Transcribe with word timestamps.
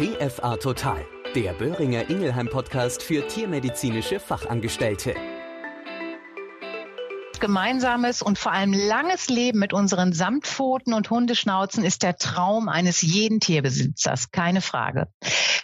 TFA 0.00 0.56
Total, 0.56 1.04
der 1.34 1.52
Böhringer 1.52 2.08
Ingelheim 2.08 2.48
Podcast 2.48 3.02
für 3.02 3.26
tiermedizinische 3.28 4.18
Fachangestellte 4.18 5.14
gemeinsames 7.40 8.22
und 8.22 8.38
vor 8.38 8.52
allem 8.52 8.72
langes 8.72 9.28
Leben 9.28 9.58
mit 9.58 9.72
unseren 9.72 10.12
Samtpfoten 10.12 10.94
und 10.94 11.10
Hundeschnauzen 11.10 11.84
ist 11.84 12.02
der 12.02 12.16
Traum 12.16 12.68
eines 12.68 13.02
jeden 13.02 13.40
Tierbesitzers, 13.40 14.30
keine 14.30 14.60
Frage. 14.60 15.08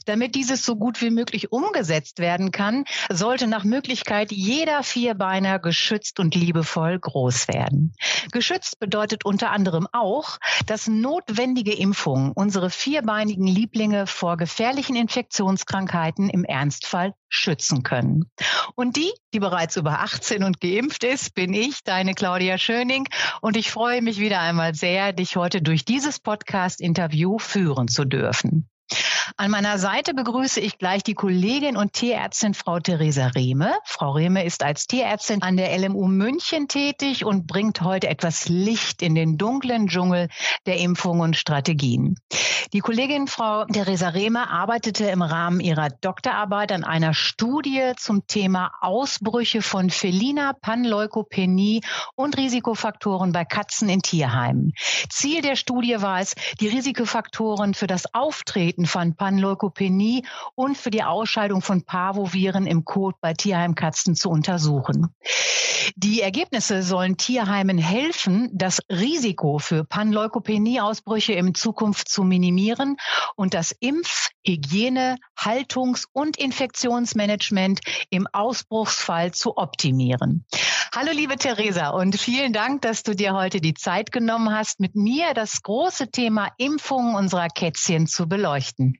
Damit 0.07 0.35
dieses 0.35 0.65
so 0.65 0.77
gut 0.77 1.03
wie 1.03 1.11
möglich 1.11 1.53
umgesetzt 1.53 2.19
werden 2.19 2.53
kann, 2.53 2.85
sollte 3.11 3.47
nach 3.47 3.65
Möglichkeit 3.65 4.33
jeder 4.33 4.83
Vierbeiner 4.83 5.59
geschützt 5.59 6.21
und 6.21 6.35
liebevoll 6.35 6.99
groß 6.99 7.49
werden. 7.49 7.93
Geschützt 8.33 8.79
bedeutet 8.79 9.25
unter 9.25 9.51
anderem 9.51 9.89
auch, 9.93 10.39
dass 10.67 10.87
notwendige 10.87 11.75
Impfungen 11.75 12.33
unsere 12.33 12.71
vierbeinigen 12.71 13.47
Lieblinge 13.47 14.07
vor 14.07 14.37
gefährlichen 14.37 14.97
Infektionskrankheiten 14.97 16.31
im 16.31 16.45
Ernstfall 16.45 17.13
schützen 17.29 17.83
können. 17.83 18.31
Und 18.75 18.97
die, 18.97 19.13
die 19.35 19.41
bereits 19.41 19.77
über 19.77 20.01
18 20.01 20.43
und 20.43 20.61
geimpft 20.61 21.05
ist, 21.05 21.35
bin 21.35 21.53
ich, 21.53 21.83
deine 21.85 22.15
Claudia 22.15 22.59
Schöning. 22.59 23.09
Und 23.41 23.57
ich 23.57 23.71
freue 23.71 24.03
mich 24.03 24.19
wieder 24.19 24.41
einmal 24.41 24.75
sehr, 24.75 25.13
dich 25.13 25.37
heute 25.37 25.63
durch 25.63 25.85
dieses 25.85 26.21
Podcast-Interview 26.21 27.39
führen 27.39 27.89
zu 27.89 28.05
dürfen. 28.05 28.69
An 29.37 29.51
meiner 29.51 29.79
Seite 29.79 30.15
begrüße 30.15 30.61
ich 30.61 30.79
gleich 30.79 31.03
die 31.03 31.15
Kollegin 31.15 31.77
und 31.77 31.93
Tierärztin 31.93 32.55
Frau 32.55 32.79
Theresa 32.79 33.27
Rehme. 33.29 33.75
Frau 33.85 34.13
Rehme 34.13 34.45
ist 34.45 34.63
als 34.63 34.87
Tierärztin 34.87 35.43
an 35.43 35.57
der 35.57 35.77
LMU 35.77 36.07
München 36.07 36.69
tätig 36.69 37.25
und 37.25 37.47
bringt 37.47 37.83
heute 37.83 38.09
etwas 38.09 38.49
Licht 38.49 39.03
in 39.03 39.15
den 39.15 39.37
dunklen 39.37 39.89
Dschungel 39.89 40.29
der 40.67 40.79
Impfungen 40.79 41.23
und 41.23 41.37
Strategien. 41.37 42.17
Die 42.73 42.81
Kollegin 42.81 43.29
Frau 43.29 43.65
Theresa 43.67 44.09
Rehme 44.09 44.51
arbeitete 44.51 45.07
im 45.07 45.23
Rahmen 45.23 45.61
ihrer 45.61 45.89
Doktorarbeit 45.89 46.73
an 46.73 46.83
einer 46.83 47.15
Studie 47.15 47.93
zum 47.97 48.27
Thema 48.27 48.73
Ausbrüche 48.81 49.63
von 49.63 49.89
Felina 49.89 50.53
Panleukopenie 50.53 51.83
und 52.17 52.37
Risikofaktoren 52.37 53.31
bei 53.31 53.45
Katzen 53.45 53.89
in 53.89 54.03
Tierheimen. 54.03 54.73
Ziel 55.09 55.43
der 55.43 55.55
Studie 55.55 56.03
war 56.03 56.19
es, 56.19 56.35
die 56.59 56.67
Risikofaktoren 56.67 57.75
für 57.75 57.87
das 57.87 58.13
Auftreten 58.13 58.87
von 58.87 59.15
Panleukopenie 59.15 60.25
und 60.57 60.77
für 60.77 60.91
die 60.91 61.05
Ausscheidung 61.05 61.63
von 61.63 61.85
Parvoviren 61.85 62.67
im 62.67 62.85
Kot 62.85 63.21
bei 63.21 63.33
Tierheimkatzen 63.33 64.17
zu 64.17 64.29
untersuchen. 64.29 65.15
Die 65.95 66.21
Ergebnisse 66.21 66.83
sollen 66.83 67.17
Tierheimen 67.17 67.79
helfen, 67.79 68.51
das 68.53 68.81
Risiko 68.91 69.59
für 69.59 69.85
Panleukopenie-Ausbrüche 69.85 71.35
in 71.35 71.55
Zukunft 71.55 72.09
zu 72.09 72.25
minimieren 72.25 72.56
und 73.37 73.55
das 73.55 73.73
Impf-, 73.81 74.31
Hygiene-, 74.47 75.17
Haltungs- 75.37 76.07
und 76.13 76.37
Infektionsmanagement 76.37 77.81
im 78.11 78.27
Ausbruchsfall 78.33 79.33
zu 79.33 79.57
optimieren. 79.57 80.45
Hallo 80.95 81.13
liebe 81.13 81.37
Theresa 81.37 81.91
und 81.91 82.19
vielen 82.19 82.53
Dank, 82.53 82.83
dass 82.83 83.03
du 83.03 83.15
dir 83.15 83.35
heute 83.35 83.61
die 83.61 83.75
Zeit 83.75 84.13
genommen 84.13 84.55
hast, 84.55 84.81
mit 84.81 84.95
mir 84.95 85.35
das 85.35 85.63
große 85.63 86.11
Thema 86.11 86.51
Impfungen 86.57 87.15
unserer 87.15 87.49
Kätzchen 87.49 88.07
zu 88.07 88.29
beleuchten. 88.29 88.99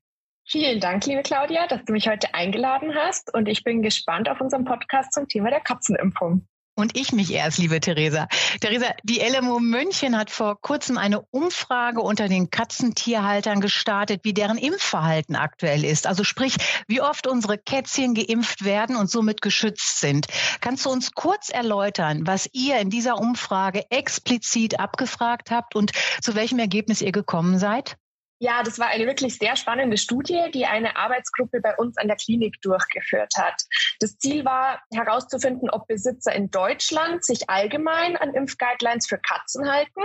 Vielen 0.49 0.79
Dank, 0.79 1.07
liebe 1.07 1.23
Claudia, 1.23 1.67
dass 1.67 1.85
du 1.85 1.93
mich 1.93 2.09
heute 2.09 2.35
eingeladen 2.35 2.95
hast 2.95 3.35
und 3.35 3.49
ich 3.49 3.65
bin 3.65 3.83
gespannt 3.83 4.29
auf 4.29 4.41
unseren 4.41 4.65
Podcast 4.65 5.13
zum 5.13 5.27
Thema 5.27 5.51
der 5.51 5.61
Katzenimpfung. 5.61 6.47
Und 6.79 6.95
ich 6.95 7.13
mich 7.13 7.33
erst, 7.33 7.57
liebe 7.57 7.81
Theresa. 7.81 8.29
Theresa, 8.61 8.89
die 9.03 9.21
LMU 9.21 9.61
München 9.61 10.15
hat 10.15 10.31
vor 10.31 10.61
kurzem 10.61 10.99
eine 10.99 11.23
Umfrage 11.23 12.03
unter 12.03 12.29
den 12.29 12.51
Katzentierhaltern 12.51 13.63
gestartet, 13.63 14.21
wie 14.25 14.35
deren 14.35 14.59
Impfverhalten 14.59 15.37
aktuell 15.37 15.87
ist. 15.87 16.07
Also 16.07 16.23
sprich, 16.23 16.57
wie 16.87 17.01
oft 17.01 17.27
unsere 17.27 17.57
Kätzchen 17.57 18.13
geimpft 18.13 18.67
werden 18.67 18.97
und 18.97 19.11
somit 19.11 19.41
geschützt 19.41 20.01
sind. 20.01 20.27
Kannst 20.61 20.85
du 20.85 20.91
uns 20.91 21.13
kurz 21.13 21.49
erläutern, 21.49 22.27
was 22.27 22.47
ihr 22.53 22.79
in 22.79 22.91
dieser 22.91 23.17
Umfrage 23.17 23.91
explizit 23.91 24.79
abgefragt 24.79 25.51
habt 25.51 25.77
und 25.77 25.93
zu 26.21 26.35
welchem 26.35 26.59
Ergebnis 26.59 27.01
ihr 27.01 27.13
gekommen 27.13 27.59
seid? 27.59 27.97
Ja, 28.39 28.63
das 28.63 28.79
war 28.79 28.89
eine 28.89 29.07
wirklich 29.07 29.39
sehr 29.39 29.57
spannende 29.57 29.97
Studie, 29.97 30.51
die 30.53 30.67
eine 30.67 30.97
Arbeitsgruppe 30.97 31.63
bei 31.63 31.75
uns 31.77 31.97
an 31.97 32.07
der 32.07 32.19
Klinik 32.19 32.61
durchgeführt 32.61 33.33
hat. 33.39 33.63
Das 33.99 34.19
Ziel 34.19 34.45
war 34.45 34.83
herauszufinden, 34.93 35.71
ob 35.71 35.87
Besitzer 35.87 36.35
in 36.35 36.51
Deutschland 36.51 37.25
sich 37.25 37.49
allgemein 37.49 38.15
an 38.19 38.35
Impfguidelines 38.35 39.07
für 39.07 39.17
Katzen 39.17 39.73
halten 39.73 40.03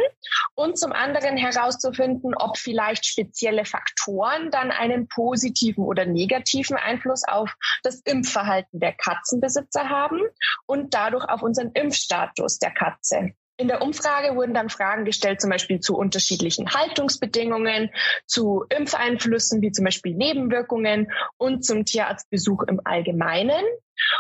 und 0.56 0.80
zum 0.80 0.94
anderen 0.94 1.36
herauszufinden, 1.36 2.34
ob 2.36 2.58
vielleicht 2.58 3.06
spezielle 3.06 3.66
Faktoren 3.66 4.50
dann 4.50 4.72
einen 4.72 5.10
positiven 5.10 5.84
oder 5.84 6.06
negativen 6.06 6.78
Einfluss 6.78 7.24
auf 7.28 7.54
das 7.84 8.00
Impfverhalten 8.06 8.80
der 8.80 8.94
Katzenbesitzer 8.94 9.90
haben 9.90 10.22
und 10.68 10.94
dadurch 10.94 11.26
auf 11.26 11.42
unseren 11.42 11.72
Impfstatus 11.74 12.60
der 12.60 12.72
Katze. 12.72 13.34
In 13.58 13.68
der 13.68 13.82
Umfrage 13.82 14.36
wurden 14.36 14.54
dann 14.54 14.70
Fragen 14.70 15.06
gestellt, 15.06 15.40
zum 15.42 15.50
Beispiel 15.50 15.80
zu 15.80 15.96
unterschiedlichen 15.96 16.74
Haltungsbedingungen, 16.74 17.92
zu 18.26 18.66
Impfeinflüssen 18.70 19.62
wie 19.62 19.72
zum 19.72 19.86
Beispiel 19.86 20.16
Nebenwirkungen 20.16 21.12
und 21.38 21.64
zum 21.64 21.86
Tierarztbesuch 21.86 22.64
im 22.64 22.82
Allgemeinen. 22.84 23.64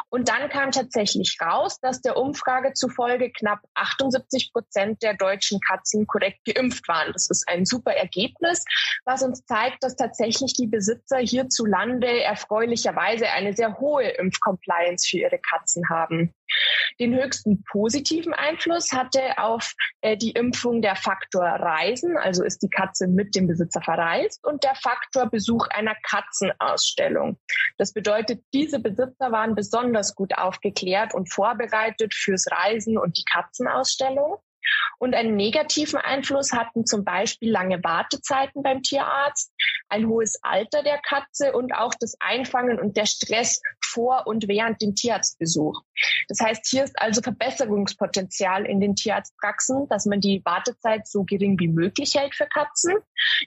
Und 0.10 0.30
dann 0.30 0.50
kam 0.50 0.72
tatsächlich 0.72 1.38
raus, 1.42 1.80
dass 1.80 2.02
der 2.02 2.18
Umfrage 2.18 2.74
zufolge 2.74 3.32
knapp 3.32 3.60
78 3.74 4.52
Prozent 4.54 5.02
der 5.02 5.16
deutschen 5.16 5.60
Katzen 5.60 6.08
korrekt 6.08 6.40
geimpft 6.46 6.88
waren. 6.88 7.12
Das 7.14 7.30
ist 7.30 7.48
ein 7.48 7.66
super 7.66 7.92
Ergebnis, 7.94 8.64
was 9.06 9.24
uns 9.24 9.46
zeigt, 9.46 9.84
dass 9.84 9.96
tatsächlich 9.96 10.54
die 10.54 10.68
Besitzer 10.68 11.18
hierzulande 11.18 12.22
erfreulicherweise 12.24 13.30
eine 13.30 13.54
sehr 13.54 13.80
hohe 13.80 14.08
Impfcompliance 14.08 15.08
für 15.10 15.18
ihre 15.18 15.40
Katzen 15.40 15.90
haben. 15.90 16.34
Den 17.00 17.16
höchsten 17.16 17.64
positiven 17.64 18.34
Einfluss 18.34 18.92
hatte 18.92 19.38
auf 19.38 19.74
äh, 20.02 20.18
die 20.18 20.32
Impfung 20.32 20.82
der 20.82 20.96
Faktor 20.96 21.44
Reisen, 21.44 22.18
also 22.18 22.44
ist 22.44 22.62
die 22.62 22.70
Katze 22.70 23.08
mit 23.08 23.36
dem 23.36 23.48
Besitzer 23.48 23.82
verreist, 23.82 24.46
und 24.46 24.64
der 24.64 24.76
Faktor 24.76 25.30
Besuch 25.30 25.68
einer 25.70 25.96
Katzenausstellung. 26.04 27.40
Das 27.78 27.94
bedeutet, 27.94 28.44
diese 28.54 28.80
Besitzer 28.80 29.32
waren 29.32 29.56
besonders 29.62 30.16
gut 30.16 30.36
aufgeklärt 30.40 31.14
und 31.14 31.32
vorbereitet 31.32 32.16
fürs 32.16 32.48
Reisen 32.50 32.98
und 32.98 33.20
die 33.20 33.26
Katzenausstellung. 33.32 34.38
Und 35.00 35.16
einen 35.16 35.36
negativen 35.36 36.00
Einfluss 36.00 36.52
hatten 36.52 36.86
zum 36.86 37.04
Beispiel 37.04 37.52
lange 37.52 37.84
Wartezeiten 37.84 38.64
beim 38.64 38.84
Tierarzt, 38.84 39.52
ein 39.90 40.08
hohes 40.08 40.40
Alter 40.44 40.84
der 40.84 41.00
Katze 41.00 41.54
und 41.54 41.74
auch 41.74 41.94
das 42.00 42.16
Einfangen 42.20 42.80
und 42.80 42.98
der 42.98 43.06
Stress 43.06 43.62
vor 43.84 44.28
und 44.28 44.48
während 44.48 44.82
dem 44.82 44.96
Tierarztbesuch. 44.96 45.82
Das 46.28 46.40
heißt, 46.40 46.66
hier 46.68 46.84
ist 46.84 47.00
also 47.00 47.22
Verbesserungspotenzial 47.22 48.66
in 48.66 48.80
den 48.80 48.96
Tierarztpraxen, 48.96 49.88
dass 49.90 50.06
man 50.06 50.22
die 50.22 50.42
Wartezeit 50.46 51.08
so 51.08 51.24
gering 51.24 51.60
wie 51.60 51.68
möglich 51.68 52.16
hält 52.16 52.36
für 52.36 52.48
Katzen, 52.48 52.96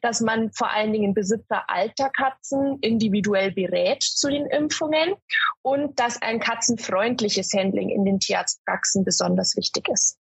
dass 0.02 0.20
man 0.20 0.52
vor 0.52 0.70
allen 0.70 0.92
Dingen 0.92 1.14
Besitzer 1.14 1.68
alter 1.68 2.10
Katzen 2.10 2.78
individuell 2.80 3.52
berät 3.52 4.02
zu 4.02 4.28
den 4.28 4.46
Impfungen 4.46 5.14
und 5.62 5.98
dass 5.98 6.20
ein 6.20 6.40
katzenfreundliches 6.40 7.52
Handling 7.52 7.88
in 7.88 8.04
den 8.04 8.20
Tierarztpraxen 8.20 9.04
besonders 9.04 9.56
wichtig 9.56 9.88
ist. 9.88 10.18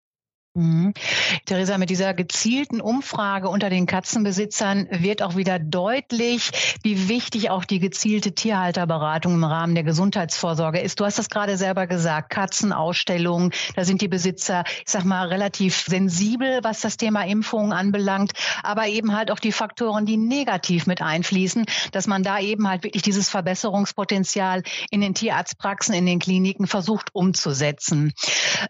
Mhm. 0.56 0.94
Theresa, 1.46 1.78
mit 1.78 1.90
dieser 1.90 2.14
gezielten 2.14 2.80
Umfrage 2.80 3.48
unter 3.48 3.70
den 3.70 3.86
Katzenbesitzern 3.86 4.86
wird 4.88 5.20
auch 5.20 5.34
wieder 5.34 5.58
deutlich, 5.58 6.78
wie 6.84 7.08
wichtig 7.08 7.50
auch 7.50 7.64
die 7.64 7.80
gezielte 7.80 8.36
Tierhalterberatung 8.36 9.34
im 9.34 9.42
Rahmen 9.42 9.74
der 9.74 9.82
Gesundheitsvorsorge 9.82 10.78
ist. 10.78 11.00
Du 11.00 11.06
hast 11.06 11.18
das 11.18 11.28
gerade 11.28 11.56
selber 11.56 11.88
gesagt, 11.88 12.30
Katzenausstellungen, 12.30 13.50
da 13.74 13.84
sind 13.84 14.00
die 14.00 14.06
Besitzer, 14.06 14.62
ich 14.86 14.92
sag 14.92 15.04
mal, 15.04 15.26
relativ 15.26 15.86
sensibel, 15.88 16.60
was 16.62 16.80
das 16.80 16.98
Thema 16.98 17.26
Impfungen 17.26 17.72
anbelangt, 17.72 18.30
aber 18.62 18.86
eben 18.86 19.12
halt 19.16 19.32
auch 19.32 19.40
die 19.40 19.50
Faktoren, 19.50 20.06
die 20.06 20.16
negativ 20.16 20.86
mit 20.86 21.02
einfließen, 21.02 21.64
dass 21.90 22.06
man 22.06 22.22
da 22.22 22.38
eben 22.38 22.68
halt 22.68 22.84
wirklich 22.84 23.02
dieses 23.02 23.28
Verbesserungspotenzial 23.28 24.62
in 24.92 25.00
den 25.00 25.14
Tierarztpraxen, 25.14 25.96
in 25.96 26.06
den 26.06 26.20
Kliniken 26.20 26.68
versucht 26.68 27.12
umzusetzen. 27.12 28.12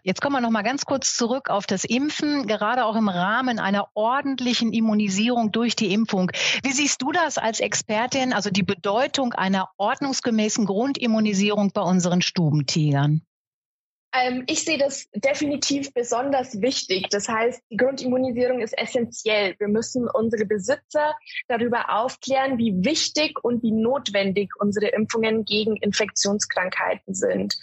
Jetzt 0.01 0.19
kommen 0.19 0.35
wir 0.35 0.41
noch 0.41 0.49
mal 0.49 0.63
ganz 0.63 0.85
kurz 0.85 1.15
zurück 1.15 1.51
auf 1.51 1.67
das 1.67 1.74
das 1.75 1.83
Impfen, 1.83 2.47
gerade 2.47 2.85
auch 2.85 2.95
im 2.95 3.09
Rahmen 3.09 3.59
einer 3.59 3.89
ordentlichen 3.95 4.71
Immunisierung 4.71 5.51
durch 5.51 5.75
die 5.75 5.91
Impfung. 5.91 6.31
Wie 6.63 6.71
siehst 6.71 7.01
du 7.01 7.11
das 7.11 7.37
als 7.37 7.59
Expertin, 7.59 8.31
also 8.31 8.49
die 8.49 8.63
Bedeutung 8.63 9.33
einer 9.33 9.69
ordnungsgemäßen 9.75 10.65
Grundimmunisierung 10.65 11.71
bei 11.73 11.81
unseren 11.81 12.21
Stubentigern? 12.21 13.23
Ähm, 14.15 14.43
ich 14.47 14.63
sehe 14.63 14.77
das 14.77 15.09
definitiv 15.13 15.93
besonders 15.93 16.61
wichtig. 16.61 17.07
Das 17.09 17.27
heißt, 17.27 17.61
die 17.69 17.77
Grundimmunisierung 17.77 18.61
ist 18.61 18.77
essentiell. 18.77 19.55
Wir 19.59 19.67
müssen 19.67 20.07
unsere 20.07 20.45
Besitzer 20.45 21.15
darüber 21.47 21.89
aufklären, 21.89 22.57
wie 22.57 22.73
wichtig 22.85 23.43
und 23.43 23.63
wie 23.63 23.71
notwendig 23.71 24.51
unsere 24.59 24.87
Impfungen 24.87 25.43
gegen 25.45 25.75
Infektionskrankheiten 25.77 27.13
sind. 27.13 27.55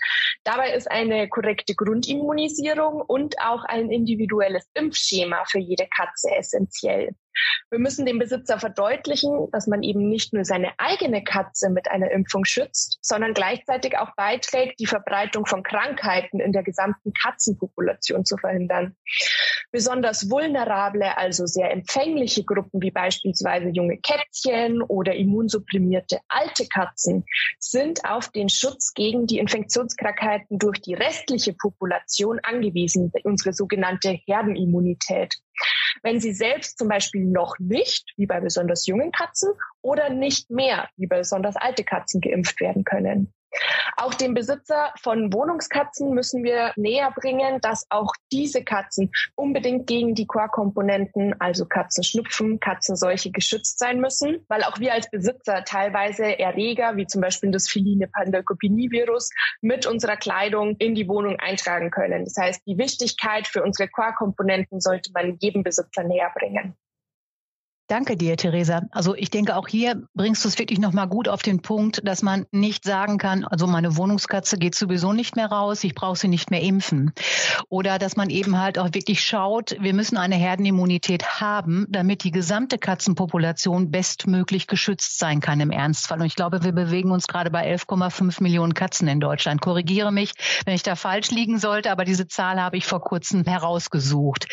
Dabei 0.44 0.74
ist 0.74 0.90
eine 0.90 1.28
korrekte 1.28 1.74
Grundimmunisierung 1.74 3.00
und 3.00 3.38
auch 3.40 3.64
ein 3.64 3.90
individuelles 3.90 4.66
Impfschema 4.74 5.44
für 5.46 5.58
jede 5.58 5.86
Katze 5.86 6.30
essentiell. 6.36 7.14
Wir 7.70 7.78
müssen 7.78 8.04
dem 8.04 8.18
Besitzer 8.18 8.58
verdeutlichen, 8.58 9.48
dass 9.50 9.66
man 9.66 9.82
eben 9.82 10.08
nicht 10.08 10.32
nur 10.32 10.44
seine 10.44 10.72
eigene 10.78 11.24
Katze 11.24 11.70
mit 11.70 11.90
einer 11.90 12.10
Impfung 12.10 12.44
schützt, 12.44 12.98
sondern 13.00 13.34
gleichzeitig 13.34 13.98
auch 13.98 14.14
beiträgt, 14.14 14.78
die 14.78 14.86
Verbreitung 14.86 15.46
von 15.46 15.62
Krankheiten 15.62 16.40
in 16.40 16.52
der 16.52 16.62
gesamten 16.62 17.12
Katzenpopulation 17.14 18.24
zu 18.24 18.36
verhindern. 18.36 18.96
Besonders 19.70 20.30
vulnerable, 20.30 21.16
also 21.16 21.46
sehr 21.46 21.70
empfängliche 21.70 22.44
Gruppen 22.44 22.82
wie 22.82 22.90
beispielsweise 22.90 23.70
junge 23.70 23.96
Kätzchen 23.98 24.82
oder 24.82 25.14
immunsupprimierte 25.14 26.18
alte 26.28 26.66
Katzen 26.68 27.24
sind 27.58 28.04
auf 28.04 28.28
den 28.28 28.50
Schutz 28.50 28.92
gegen 28.92 29.26
die 29.26 29.38
Infektionskrankheiten 29.38 30.58
durch 30.58 30.82
die 30.82 30.92
restliche 30.92 31.54
Population 31.54 32.38
angewiesen, 32.42 33.10
unsere 33.24 33.54
sogenannte 33.54 34.10
Herdenimmunität. 34.26 35.36
Wenn 36.02 36.20
sie 36.20 36.32
selbst 36.32 36.78
zum 36.78 36.88
Beispiel 36.88 37.24
noch 37.24 37.58
nicht, 37.58 38.12
wie 38.16 38.26
bei 38.26 38.40
besonders 38.40 38.86
jungen 38.86 39.12
Katzen, 39.12 39.50
oder 39.82 40.10
nicht 40.10 40.50
mehr, 40.50 40.88
wie 40.96 41.06
bei 41.06 41.18
besonders 41.18 41.56
alte 41.56 41.84
Katzen 41.84 42.20
geimpft 42.20 42.60
werden 42.60 42.84
können. 42.84 43.32
Auch 43.96 44.14
dem 44.14 44.34
Besitzer 44.34 44.92
von 45.00 45.32
Wohnungskatzen 45.32 46.10
müssen 46.14 46.42
wir 46.44 46.72
näher 46.76 47.12
bringen, 47.14 47.60
dass 47.60 47.86
auch 47.90 48.12
diese 48.32 48.64
Katzen 48.64 49.10
unbedingt 49.34 49.86
gegen 49.86 50.14
die 50.14 50.26
Chorkomponenten, 50.26 51.40
also 51.40 51.66
Katzenschnupfen, 51.66 52.60
Katzenseuche 52.60 53.30
geschützt 53.30 53.78
sein 53.78 54.00
müssen, 54.00 54.44
weil 54.48 54.64
auch 54.64 54.78
wir 54.78 54.92
als 54.92 55.10
Besitzer 55.10 55.64
teilweise 55.64 56.38
Erreger, 56.38 56.96
wie 56.96 57.06
zum 57.06 57.20
Beispiel 57.20 57.50
das 57.50 57.68
feline 57.68 58.08
Pandalkopenie-Virus, 58.08 59.30
mit 59.60 59.86
unserer 59.86 60.16
Kleidung 60.16 60.76
in 60.78 60.94
die 60.94 61.08
Wohnung 61.08 61.36
eintragen 61.36 61.90
können. 61.90 62.24
Das 62.24 62.36
heißt, 62.36 62.62
die 62.66 62.78
Wichtigkeit 62.78 63.46
für 63.46 63.62
unsere 63.62 63.88
Chorkomponenten 63.88 64.80
sollte 64.80 65.10
man 65.12 65.36
jedem 65.40 65.62
Besitzer 65.62 66.04
näher 66.04 66.32
bringen. 66.34 66.76
Danke 67.88 68.16
dir, 68.16 68.36
Theresa. 68.36 68.82
Also 68.90 69.14
ich 69.14 69.28
denke, 69.28 69.56
auch 69.56 69.68
hier 69.68 70.02
bringst 70.14 70.44
du 70.44 70.48
es 70.48 70.58
wirklich 70.58 70.78
nochmal 70.78 71.08
gut 71.08 71.28
auf 71.28 71.42
den 71.42 71.60
Punkt, 71.60 72.00
dass 72.04 72.22
man 72.22 72.46
nicht 72.50 72.84
sagen 72.84 73.18
kann, 73.18 73.44
also 73.44 73.66
meine 73.66 73.96
Wohnungskatze 73.96 74.56
geht 74.56 74.74
sowieso 74.74 75.12
nicht 75.12 75.36
mehr 75.36 75.48
raus, 75.48 75.84
ich 75.84 75.94
brauche 75.94 76.16
sie 76.16 76.28
nicht 76.28 76.50
mehr 76.50 76.62
impfen. 76.62 77.12
Oder 77.68 77.98
dass 77.98 78.16
man 78.16 78.30
eben 78.30 78.58
halt 78.58 78.78
auch 78.78 78.94
wirklich 78.94 79.22
schaut, 79.22 79.76
wir 79.80 79.92
müssen 79.94 80.16
eine 80.16 80.36
Herdenimmunität 80.36 81.40
haben, 81.40 81.86
damit 81.90 82.24
die 82.24 82.30
gesamte 82.30 82.78
Katzenpopulation 82.78 83.90
bestmöglich 83.90 84.68
geschützt 84.68 85.18
sein 85.18 85.40
kann 85.40 85.60
im 85.60 85.70
Ernstfall. 85.70 86.20
Und 86.20 86.26
ich 86.26 86.36
glaube, 86.36 86.62
wir 86.62 86.72
bewegen 86.72 87.10
uns 87.10 87.26
gerade 87.26 87.50
bei 87.50 87.70
11,5 87.74 88.42
Millionen 88.42 88.74
Katzen 88.74 89.08
in 89.08 89.20
Deutschland. 89.20 89.60
Korrigiere 89.60 90.12
mich, 90.12 90.32
wenn 90.64 90.74
ich 90.74 90.82
da 90.82 90.96
falsch 90.96 91.30
liegen 91.30 91.58
sollte, 91.58 91.90
aber 91.90 92.04
diese 92.04 92.28
Zahl 92.28 92.60
habe 92.60 92.76
ich 92.76 92.86
vor 92.86 93.02
kurzem 93.02 93.44
herausgesucht. 93.44 94.46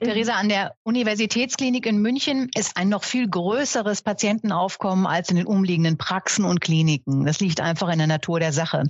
Mhm. 0.00 0.04
Theresa, 0.04 0.34
an 0.34 0.48
der 0.48 0.74
Universitätsklinik 0.82 1.86
in 1.86 1.98
München 1.98 2.50
ist 2.64 2.78
ein 2.78 2.88
noch 2.88 3.04
viel 3.04 3.28
größeres 3.28 4.00
Patientenaufkommen 4.00 5.06
als 5.06 5.28
in 5.28 5.36
den 5.36 5.44
umliegenden 5.44 5.98
Praxen 5.98 6.46
und 6.46 6.62
Kliniken. 6.62 7.26
Das 7.26 7.40
liegt 7.40 7.60
einfach 7.60 7.90
in 7.90 7.98
der 7.98 8.06
Natur 8.06 8.40
der 8.40 8.52
Sache. 8.52 8.84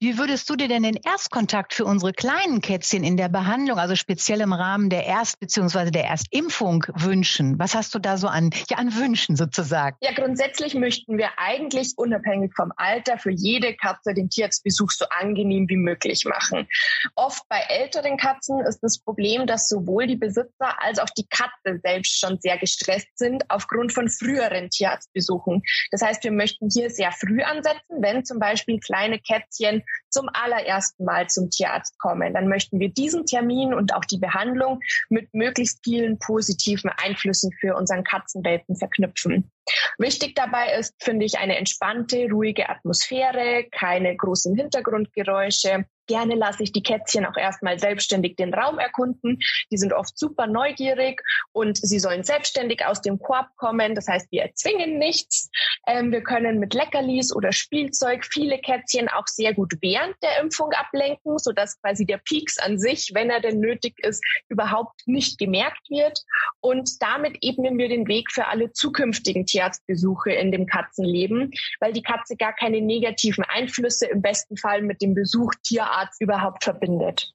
Wie 0.00 0.18
würdest 0.18 0.50
du 0.50 0.56
dir 0.56 0.66
denn 0.66 0.82
den 0.82 0.96
Erstkontakt 0.96 1.74
für 1.74 1.84
unsere 1.84 2.12
kleinen 2.12 2.60
Kätzchen 2.60 3.04
in 3.04 3.16
der 3.16 3.28
Behandlung, 3.28 3.78
also 3.78 3.94
speziell 3.94 4.40
im 4.40 4.52
Rahmen 4.52 4.90
der 4.90 5.06
Erst- 5.06 5.38
bzw. 5.38 5.92
der 5.92 6.06
Erstimpfung 6.06 6.84
wünschen? 6.96 7.56
Was 7.60 7.76
hast 7.76 7.94
du 7.94 8.00
da 8.00 8.16
so 8.16 8.26
an, 8.26 8.50
ja, 8.68 8.78
an 8.78 8.96
Wünschen 8.96 9.36
sozusagen? 9.36 9.96
Ja, 10.00 10.12
grundsätzlich 10.12 10.74
möchten 10.74 11.16
wir 11.16 11.28
eigentlich 11.36 11.92
unabhängig 11.96 12.52
vom 12.56 12.72
Alter 12.76 13.16
für 13.16 13.30
jede 13.30 13.76
Katze 13.76 14.12
den 14.12 14.28
Tierarztbesuch 14.28 14.90
so 14.90 15.04
angenehm 15.20 15.68
wie 15.68 15.76
möglich 15.76 16.24
machen. 16.24 16.66
Oft 17.14 17.42
bei 17.48 17.60
älteren 17.68 18.16
Katzen 18.16 18.60
ist 18.66 18.80
das 18.80 18.98
Problem, 18.98 19.46
dass 19.46 19.68
sowohl 19.68 20.08
die 20.08 20.16
Besitzer 20.16 20.82
als 20.82 20.98
auch 20.98 21.10
die 21.16 21.28
Katze 21.28 21.78
selbst 21.84 22.18
schon 22.18 22.38
sehr 22.40 22.58
gestresst 22.58 23.06
sind 23.20 23.44
aufgrund 23.48 23.92
von 23.92 24.08
früheren 24.08 24.68
Tierarztbesuchen. 24.70 25.62
Das 25.92 26.02
heißt, 26.02 26.24
wir 26.24 26.32
möchten 26.32 26.68
hier 26.68 26.90
sehr 26.90 27.12
früh 27.12 27.42
ansetzen, 27.42 28.00
wenn 28.00 28.24
zum 28.24 28.40
Beispiel 28.40 28.80
kleine 28.80 29.20
Kätzchen 29.20 29.84
zum 30.08 30.28
allerersten 30.32 31.04
Mal 31.04 31.28
zum 31.28 31.50
Tierarzt 31.50 31.96
kommen. 32.00 32.34
Dann 32.34 32.48
möchten 32.48 32.80
wir 32.80 32.88
diesen 32.88 33.26
Termin 33.26 33.72
und 33.72 33.94
auch 33.94 34.04
die 34.04 34.18
Behandlung 34.18 34.80
mit 35.08 35.32
möglichst 35.32 35.80
vielen 35.84 36.18
positiven 36.18 36.90
Einflüssen 36.90 37.52
für 37.60 37.76
unseren 37.76 38.02
Katzenwelpen 38.02 38.74
verknüpfen. 38.76 39.52
Wichtig 39.98 40.34
dabei 40.34 40.74
ist, 40.78 40.94
finde 40.98 41.26
ich, 41.26 41.38
eine 41.38 41.56
entspannte, 41.56 42.28
ruhige 42.30 42.68
Atmosphäre, 42.68 43.66
keine 43.70 44.16
großen 44.16 44.56
Hintergrundgeräusche, 44.56 45.84
Gerne 46.10 46.34
lasse 46.34 46.64
ich 46.64 46.72
die 46.72 46.82
Kätzchen 46.82 47.24
auch 47.24 47.36
erstmal 47.36 47.78
selbstständig 47.78 48.34
den 48.34 48.52
Raum 48.52 48.80
erkunden. 48.80 49.38
Die 49.70 49.76
sind 49.76 49.92
oft 49.92 50.18
super 50.18 50.48
neugierig 50.48 51.22
und 51.52 51.76
sie 51.76 52.00
sollen 52.00 52.24
selbstständig 52.24 52.84
aus 52.84 53.00
dem 53.00 53.20
Korb 53.20 53.46
kommen. 53.56 53.94
Das 53.94 54.08
heißt, 54.08 54.26
wir 54.32 54.42
erzwingen 54.42 54.98
nichts. 54.98 55.50
Ähm, 55.86 56.10
wir 56.10 56.24
können 56.24 56.58
mit 56.58 56.74
Leckerlis 56.74 57.32
oder 57.32 57.52
Spielzeug 57.52 58.26
viele 58.28 58.58
Kätzchen 58.58 59.08
auch 59.08 59.28
sehr 59.28 59.54
gut 59.54 59.74
während 59.82 60.16
der 60.20 60.40
Impfung 60.40 60.72
ablenken, 60.72 61.38
sodass 61.38 61.80
quasi 61.80 62.04
der 62.04 62.18
Pieks 62.18 62.58
an 62.58 62.80
sich, 62.80 63.12
wenn 63.14 63.30
er 63.30 63.40
denn 63.40 63.60
nötig 63.60 63.94
ist, 64.02 64.20
überhaupt 64.48 65.06
nicht 65.06 65.38
gemerkt 65.38 65.88
wird. 65.90 66.24
Und 66.58 66.90
damit 67.00 67.38
ebnen 67.40 67.78
wir 67.78 67.88
den 67.88 68.08
Weg 68.08 68.32
für 68.32 68.48
alle 68.48 68.72
zukünftigen 68.72 69.46
Tierarztbesuche 69.46 70.32
in 70.32 70.50
dem 70.50 70.66
Katzenleben, 70.66 71.52
weil 71.78 71.92
die 71.92 72.02
Katze 72.02 72.36
gar 72.36 72.52
keine 72.52 72.80
negativen 72.80 73.44
Einflüsse 73.44 74.06
im 74.06 74.22
besten 74.22 74.56
Fall 74.56 74.82
mit 74.82 75.00
dem 75.00 75.14
Besuch 75.14 75.52
Tierarzt 75.62 75.99
Arzt 76.00 76.20
überhaupt 76.20 76.64
verbindet. 76.64 77.34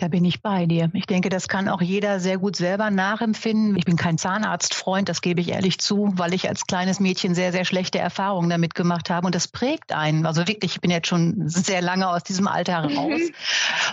Da 0.00 0.08
bin 0.08 0.24
ich 0.24 0.40
bei 0.40 0.64
dir. 0.64 0.88
Ich 0.94 1.04
denke, 1.04 1.28
das 1.28 1.46
kann 1.46 1.68
auch 1.68 1.82
jeder 1.82 2.20
sehr 2.20 2.38
gut 2.38 2.56
selber 2.56 2.90
nachempfinden. 2.90 3.76
Ich 3.76 3.84
bin 3.84 3.96
kein 3.96 4.16
Zahnarztfreund, 4.16 5.10
das 5.10 5.20
gebe 5.20 5.42
ich 5.42 5.50
ehrlich 5.50 5.78
zu, 5.78 6.14
weil 6.14 6.32
ich 6.32 6.48
als 6.48 6.64
kleines 6.64 7.00
Mädchen 7.00 7.34
sehr, 7.34 7.52
sehr 7.52 7.66
schlechte 7.66 7.98
Erfahrungen 7.98 8.48
damit 8.48 8.74
gemacht 8.74 9.10
habe. 9.10 9.26
Und 9.26 9.34
das 9.34 9.46
prägt 9.46 9.92
einen. 9.92 10.24
Also 10.24 10.48
wirklich, 10.48 10.76
ich 10.76 10.80
bin 10.80 10.90
jetzt 10.90 11.06
schon 11.06 11.50
sehr 11.50 11.82
lange 11.82 12.08
aus 12.08 12.22
diesem 12.22 12.48
Alter 12.48 12.88
mhm. 12.88 12.96
raus. 12.96 13.20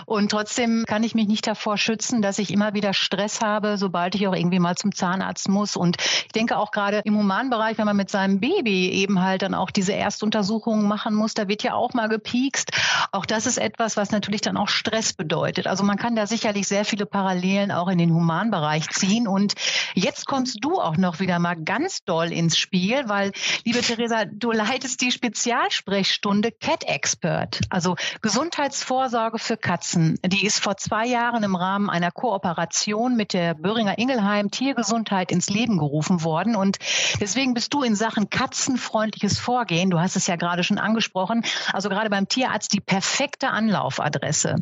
Und 0.06 0.30
trotzdem 0.30 0.84
kann 0.86 1.02
ich 1.02 1.14
mich 1.14 1.28
nicht 1.28 1.46
davor 1.46 1.76
schützen, 1.76 2.22
dass 2.22 2.38
ich 2.38 2.54
immer 2.54 2.72
wieder 2.72 2.94
Stress 2.94 3.42
habe, 3.42 3.76
sobald 3.76 4.14
ich 4.14 4.26
auch 4.26 4.34
irgendwie 4.34 4.60
mal 4.60 4.76
zum 4.76 4.94
Zahnarzt 4.94 5.50
muss. 5.50 5.76
Und 5.76 5.98
ich 6.00 6.32
denke 6.32 6.56
auch 6.56 6.70
gerade 6.70 7.02
im 7.04 7.18
Humanbereich, 7.18 7.76
wenn 7.76 7.84
man 7.84 7.98
mit 7.98 8.08
seinem 8.08 8.40
Baby 8.40 8.88
eben 8.92 9.20
halt 9.20 9.42
dann 9.42 9.52
auch 9.52 9.70
diese 9.70 9.92
Erstuntersuchungen 9.92 10.88
machen 10.88 11.14
muss, 11.14 11.34
da 11.34 11.48
wird 11.48 11.62
ja 11.62 11.74
auch 11.74 11.92
mal 11.92 12.08
gepiekst. 12.08 12.70
Auch 13.12 13.26
das 13.26 13.44
ist 13.44 13.58
etwas, 13.58 13.98
was 13.98 14.10
natürlich 14.10 14.40
dann 14.40 14.56
auch 14.56 14.68
Stress 14.68 15.12
bedeutet. 15.12 15.66
Also 15.66 15.84
man 15.84 15.97
kann 15.98 16.16
da 16.16 16.26
sicherlich 16.26 16.66
sehr 16.66 16.84
viele 16.84 17.04
Parallelen 17.04 17.70
auch 17.70 17.88
in 17.88 17.98
den 17.98 18.14
Humanbereich 18.14 18.88
ziehen. 18.90 19.28
Und 19.28 19.54
jetzt 19.94 20.26
kommst 20.26 20.58
du 20.60 20.80
auch 20.80 20.96
noch 20.96 21.20
wieder 21.20 21.38
mal 21.38 21.56
ganz 21.56 22.04
doll 22.04 22.32
ins 22.32 22.56
Spiel, 22.56 23.08
weil, 23.08 23.32
liebe 23.64 23.80
Theresa, 23.80 24.24
du 24.24 24.52
leitest 24.52 25.00
die 25.00 25.12
Spezialsprechstunde 25.12 26.52
Cat 26.52 26.84
Expert, 26.84 27.60
also 27.70 27.96
Gesundheitsvorsorge 28.22 29.38
für 29.38 29.56
Katzen. 29.56 30.18
Die 30.24 30.46
ist 30.46 30.60
vor 30.60 30.76
zwei 30.76 31.06
Jahren 31.06 31.42
im 31.42 31.56
Rahmen 31.56 31.90
einer 31.90 32.10
Kooperation 32.10 33.16
mit 33.16 33.32
der 33.32 33.54
Böhringer 33.54 33.98
Ingelheim 33.98 34.50
Tiergesundheit 34.50 35.30
ins 35.32 35.50
Leben 35.50 35.78
gerufen 35.78 36.22
worden. 36.22 36.56
Und 36.56 36.78
deswegen 37.20 37.54
bist 37.54 37.74
du 37.74 37.82
in 37.82 37.96
Sachen 37.96 38.30
katzenfreundliches 38.30 39.38
Vorgehen, 39.38 39.90
du 39.90 39.98
hast 39.98 40.16
es 40.16 40.26
ja 40.26 40.36
gerade 40.36 40.64
schon 40.64 40.78
angesprochen, 40.78 41.44
also 41.72 41.88
gerade 41.88 42.10
beim 42.10 42.28
Tierarzt 42.28 42.72
die 42.72 42.80
perfekte 42.80 43.50
Anlaufadresse. 43.50 44.56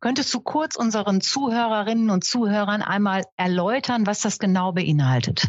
Könntest 0.00 0.32
du 0.32 0.40
kurz 0.40 0.76
unseren 0.78 1.20
Zuhörerinnen 1.20 2.10
und 2.10 2.24
Zuhörern 2.24 2.82
einmal 2.82 3.24
erläutern, 3.36 4.06
was 4.06 4.20
das 4.20 4.38
genau 4.38 4.72
beinhaltet? 4.72 5.48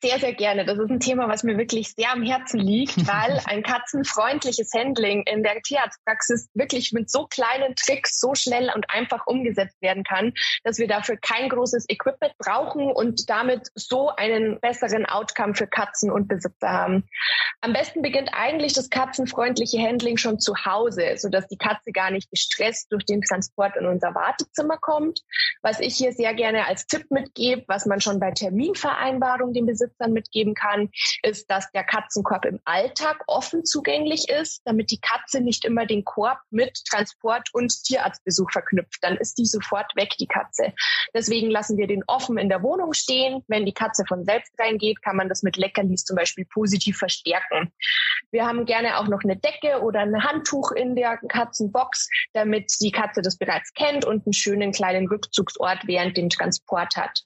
Sehr, 0.00 0.20
sehr 0.20 0.32
gerne. 0.32 0.64
Das 0.64 0.78
ist 0.78 0.90
ein 0.90 1.00
Thema, 1.00 1.28
was 1.28 1.42
mir 1.42 1.58
wirklich 1.58 1.92
sehr 1.92 2.12
am 2.12 2.22
Herzen 2.22 2.60
liegt, 2.60 2.96
weil 3.08 3.40
ein 3.46 3.64
katzenfreundliches 3.64 4.70
Handling 4.72 5.24
in 5.26 5.42
der 5.42 5.60
Tierarztpraxis 5.60 6.48
wirklich 6.54 6.92
mit 6.92 7.10
so 7.10 7.26
kleinen 7.26 7.74
Tricks 7.74 8.20
so 8.20 8.36
schnell 8.36 8.70
und 8.72 8.88
einfach 8.90 9.26
umgesetzt 9.26 9.76
werden 9.82 10.04
kann, 10.04 10.34
dass 10.62 10.78
wir 10.78 10.86
dafür 10.86 11.16
kein 11.16 11.48
großes 11.48 11.86
Equipment 11.88 12.32
brauchen 12.38 12.92
und 12.92 13.28
damit 13.28 13.70
so 13.74 14.10
einen 14.10 14.60
besseren 14.60 15.04
Outcome 15.04 15.56
für 15.56 15.66
Katzen 15.66 16.12
und 16.12 16.28
Besitzer 16.28 16.68
haben. 16.68 17.04
Am 17.60 17.72
besten 17.72 18.00
beginnt 18.00 18.30
eigentlich 18.32 18.74
das 18.74 18.90
katzenfreundliche 18.90 19.80
Handling 19.80 20.16
schon 20.16 20.38
zu 20.38 20.54
Hause, 20.64 21.14
sodass 21.16 21.48
die 21.48 21.58
Katze 21.58 21.90
gar 21.90 22.12
nicht 22.12 22.30
gestresst 22.30 22.92
durch 22.92 23.04
den 23.04 23.20
Transport 23.22 23.74
in 23.76 23.86
unser 23.86 24.14
Wartezimmer 24.14 24.78
kommt. 24.78 25.22
Was 25.62 25.80
ich 25.80 25.96
hier 25.96 26.12
sehr 26.12 26.34
gerne 26.34 26.66
als 26.66 26.86
Tipp 26.86 27.10
mitgebe, 27.10 27.64
was 27.66 27.84
man 27.84 28.00
schon 28.00 28.20
bei 28.20 28.30
Terminvereinbarung 28.30 29.52
dem 29.52 29.66
Besitzer 29.66 29.87
Besitzern 29.88 30.12
mitgeben 30.12 30.54
kann, 30.54 30.90
ist, 31.22 31.50
dass 31.50 31.70
der 31.72 31.84
Katzenkorb 31.84 32.44
im 32.44 32.60
Alltag 32.64 33.22
offen 33.26 33.64
zugänglich 33.64 34.28
ist, 34.28 34.62
damit 34.64 34.90
die 34.90 35.00
Katze 35.00 35.40
nicht 35.40 35.64
immer 35.64 35.86
den 35.86 36.04
Korb 36.04 36.38
mit 36.50 36.78
Transport 36.88 37.48
und 37.52 37.72
Tierarztbesuch 37.84 38.50
verknüpft. 38.50 38.98
Dann 39.02 39.16
ist 39.16 39.38
die 39.38 39.46
sofort 39.46 39.90
weg, 39.96 40.14
die 40.18 40.26
Katze. 40.26 40.72
Deswegen 41.14 41.50
lassen 41.50 41.76
wir 41.76 41.86
den 41.86 42.04
offen 42.06 42.38
in 42.38 42.48
der 42.48 42.62
Wohnung 42.62 42.92
stehen. 42.92 43.42
Wenn 43.48 43.66
die 43.66 43.72
Katze 43.72 44.04
von 44.06 44.24
selbst 44.24 44.52
reingeht, 44.58 45.02
kann 45.02 45.16
man 45.16 45.28
das 45.28 45.42
mit 45.42 45.56
Leckerlis 45.56 46.04
zum 46.04 46.16
Beispiel 46.16 46.44
positiv 46.44 46.98
verstärken. 46.98 47.72
Wir 48.30 48.46
haben 48.46 48.66
gerne 48.66 48.98
auch 48.98 49.08
noch 49.08 49.22
eine 49.24 49.36
Decke 49.36 49.80
oder 49.82 50.00
ein 50.00 50.24
Handtuch 50.24 50.72
in 50.72 50.94
der 50.94 51.18
Katzenbox, 51.28 52.08
damit 52.32 52.72
die 52.80 52.90
Katze 52.90 53.22
das 53.22 53.38
bereits 53.38 53.72
kennt 53.74 54.04
und 54.04 54.26
einen 54.26 54.32
schönen 54.32 54.72
kleinen 54.72 55.08
Rückzugsort 55.08 55.86
während 55.86 56.16
dem 56.16 56.28
Transport 56.28 56.96
hat. 56.96 57.24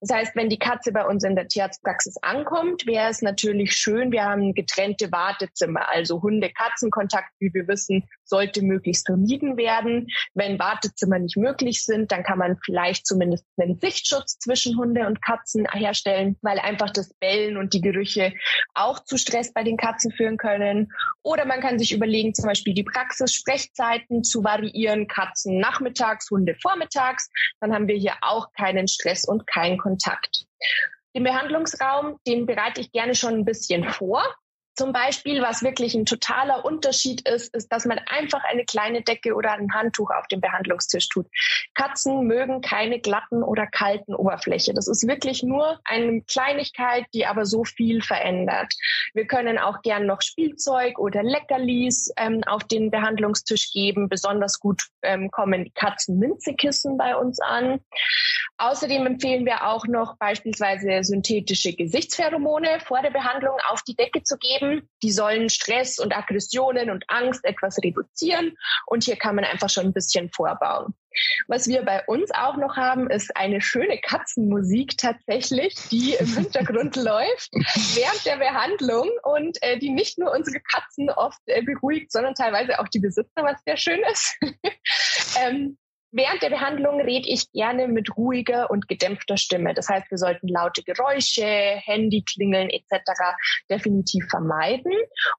Das 0.00 0.10
heißt, 0.10 0.36
wenn 0.36 0.48
die 0.48 0.58
Katze 0.58 0.92
bei 0.92 1.04
uns 1.04 1.24
in 1.24 1.36
der 1.36 1.48
Tierarztpraxis 1.48 2.16
ankommt, 2.22 2.86
wäre 2.86 3.10
es 3.10 3.22
natürlich 3.22 3.72
schön, 3.72 4.12
wir 4.12 4.24
haben 4.24 4.54
getrennte 4.54 5.10
Wartezimmer, 5.12 5.88
also 5.88 6.22
Hunde-Katzen-Kontakt, 6.22 7.30
wie 7.38 7.52
wir 7.52 7.68
wissen, 7.68 8.04
sollte 8.24 8.62
möglichst 8.62 9.06
vermieden 9.06 9.56
werden. 9.56 10.08
Wenn 10.34 10.58
Wartezimmer 10.58 11.18
nicht 11.18 11.36
möglich 11.36 11.84
sind, 11.84 12.12
dann 12.12 12.22
kann 12.22 12.38
man 12.38 12.58
vielleicht 12.64 13.06
zumindest 13.06 13.44
einen 13.56 13.78
Sichtschutz 13.78 14.38
zwischen 14.38 14.76
Hunde 14.78 15.06
und 15.06 15.22
Katzen 15.22 15.66
herstellen, 15.70 16.36
weil 16.42 16.58
einfach 16.58 16.90
das 16.90 17.12
Bellen 17.20 17.56
und 17.56 17.74
die 17.74 17.80
Gerüche 17.80 18.32
auch 18.74 19.04
zu 19.04 19.16
Stress 19.18 19.52
bei 19.52 19.62
den 19.62 19.76
Katzen 19.76 20.10
führen 20.12 20.36
können. 20.36 20.92
Oder 21.22 21.44
man 21.44 21.60
kann 21.60 21.78
sich 21.78 21.92
überlegen, 21.92 22.34
zum 22.34 22.46
Beispiel 22.46 22.74
die 22.74 22.84
Praxissprechzeiten 22.84 24.24
zu 24.24 24.44
variieren, 24.44 25.06
Katzen 25.06 25.58
nachmittags, 25.58 26.30
Hunde 26.30 26.56
vormittags. 26.60 27.30
Dann 27.60 27.74
haben 27.74 27.88
wir 27.88 27.96
hier 27.96 28.14
auch 28.20 28.52
keinen 28.52 28.88
Stress 28.88 29.24
und 29.24 29.46
keinen 29.54 29.78
Kontakt. 29.78 30.46
Den 31.14 31.24
Behandlungsraum, 31.24 32.18
den 32.26 32.46
bereite 32.46 32.80
ich 32.80 32.90
gerne 32.90 33.14
schon 33.14 33.34
ein 33.34 33.44
bisschen 33.44 33.88
vor. 33.88 34.22
Zum 34.76 34.92
Beispiel, 34.92 35.40
was 35.40 35.62
wirklich 35.62 35.94
ein 35.94 36.04
totaler 36.04 36.64
Unterschied 36.64 37.28
ist, 37.28 37.54
ist, 37.54 37.72
dass 37.72 37.84
man 37.84 37.98
einfach 38.06 38.42
eine 38.44 38.64
kleine 38.64 39.02
Decke 39.02 39.34
oder 39.34 39.52
ein 39.52 39.72
Handtuch 39.72 40.10
auf 40.10 40.26
dem 40.26 40.40
Behandlungstisch 40.40 41.08
tut. 41.08 41.26
Katzen 41.74 42.26
mögen 42.26 42.60
keine 42.60 42.98
glatten 42.98 43.42
oder 43.42 43.66
kalten 43.66 44.14
Oberfläche. 44.14 44.74
Das 44.74 44.88
ist 44.88 45.06
wirklich 45.06 45.42
nur 45.42 45.80
eine 45.84 46.22
Kleinigkeit, 46.22 47.04
die 47.14 47.26
aber 47.26 47.46
so 47.46 47.64
viel 47.64 48.02
verändert. 48.02 48.72
Wir 49.12 49.26
können 49.26 49.58
auch 49.58 49.82
gern 49.82 50.06
noch 50.06 50.22
Spielzeug 50.22 50.98
oder 50.98 51.22
Leckerlis 51.22 52.12
ähm, 52.16 52.42
auf 52.46 52.64
den 52.64 52.90
Behandlungstisch 52.90 53.70
geben. 53.72 54.08
Besonders 54.08 54.58
gut 54.58 54.82
ähm, 55.02 55.30
kommen 55.30 55.64
die 55.64 55.72
Katzenminzekissen 55.72 56.96
bei 56.96 57.16
uns 57.16 57.40
an. 57.40 57.80
Außerdem 58.56 59.06
empfehlen 59.06 59.44
wir 59.46 59.66
auch 59.66 59.86
noch 59.86 60.16
beispielsweise 60.16 61.02
synthetische 61.02 61.74
Gesichtspheromone 61.74 62.80
vor 62.80 63.02
der 63.02 63.10
Behandlung 63.10 63.56
auf 63.68 63.82
die 63.82 63.96
Decke 63.96 64.22
zu 64.22 64.36
geben. 64.38 64.63
Die 65.02 65.12
sollen 65.12 65.50
Stress 65.50 65.98
und 65.98 66.16
Aggressionen 66.16 66.90
und 66.90 67.04
Angst 67.08 67.44
etwas 67.44 67.78
reduzieren 67.82 68.56
und 68.86 69.04
hier 69.04 69.16
kann 69.16 69.36
man 69.36 69.44
einfach 69.44 69.70
schon 69.70 69.86
ein 69.86 69.92
bisschen 69.92 70.30
vorbauen. 70.30 70.94
Was 71.46 71.68
wir 71.68 71.82
bei 71.82 72.04
uns 72.06 72.30
auch 72.32 72.56
noch 72.56 72.76
haben, 72.76 73.08
ist 73.08 73.36
eine 73.36 73.60
schöne 73.60 73.98
Katzenmusik 73.98 74.98
tatsächlich, 74.98 75.74
die 75.90 76.14
im 76.18 76.26
Hintergrund 76.26 76.96
läuft 76.96 77.50
während 77.94 78.26
der 78.26 78.36
Behandlung 78.36 79.08
und 79.22 79.62
äh, 79.62 79.78
die 79.78 79.90
nicht 79.90 80.18
nur 80.18 80.32
unsere 80.32 80.60
Katzen 80.60 81.10
oft 81.10 81.40
äh, 81.46 81.62
beruhigt, 81.62 82.10
sondern 82.12 82.34
teilweise 82.34 82.78
auch 82.80 82.88
die 82.88 83.00
Besitzer, 83.00 83.42
was 83.42 83.60
sehr 83.64 83.76
schön 83.76 84.00
ist. 84.10 84.36
ähm, 85.40 85.78
Während 86.16 86.42
der 86.42 86.50
Behandlung 86.50 87.00
rede 87.00 87.28
ich 87.28 87.50
gerne 87.50 87.88
mit 87.88 88.16
ruhiger 88.16 88.70
und 88.70 88.86
gedämpfter 88.86 89.36
Stimme. 89.36 89.74
Das 89.74 89.88
heißt, 89.88 90.08
wir 90.12 90.18
sollten 90.18 90.46
laute 90.46 90.84
Geräusche, 90.84 91.44
Handyklingeln 91.44 92.70
etc. 92.70 93.02
definitiv 93.68 94.24
vermeiden. 94.30 94.92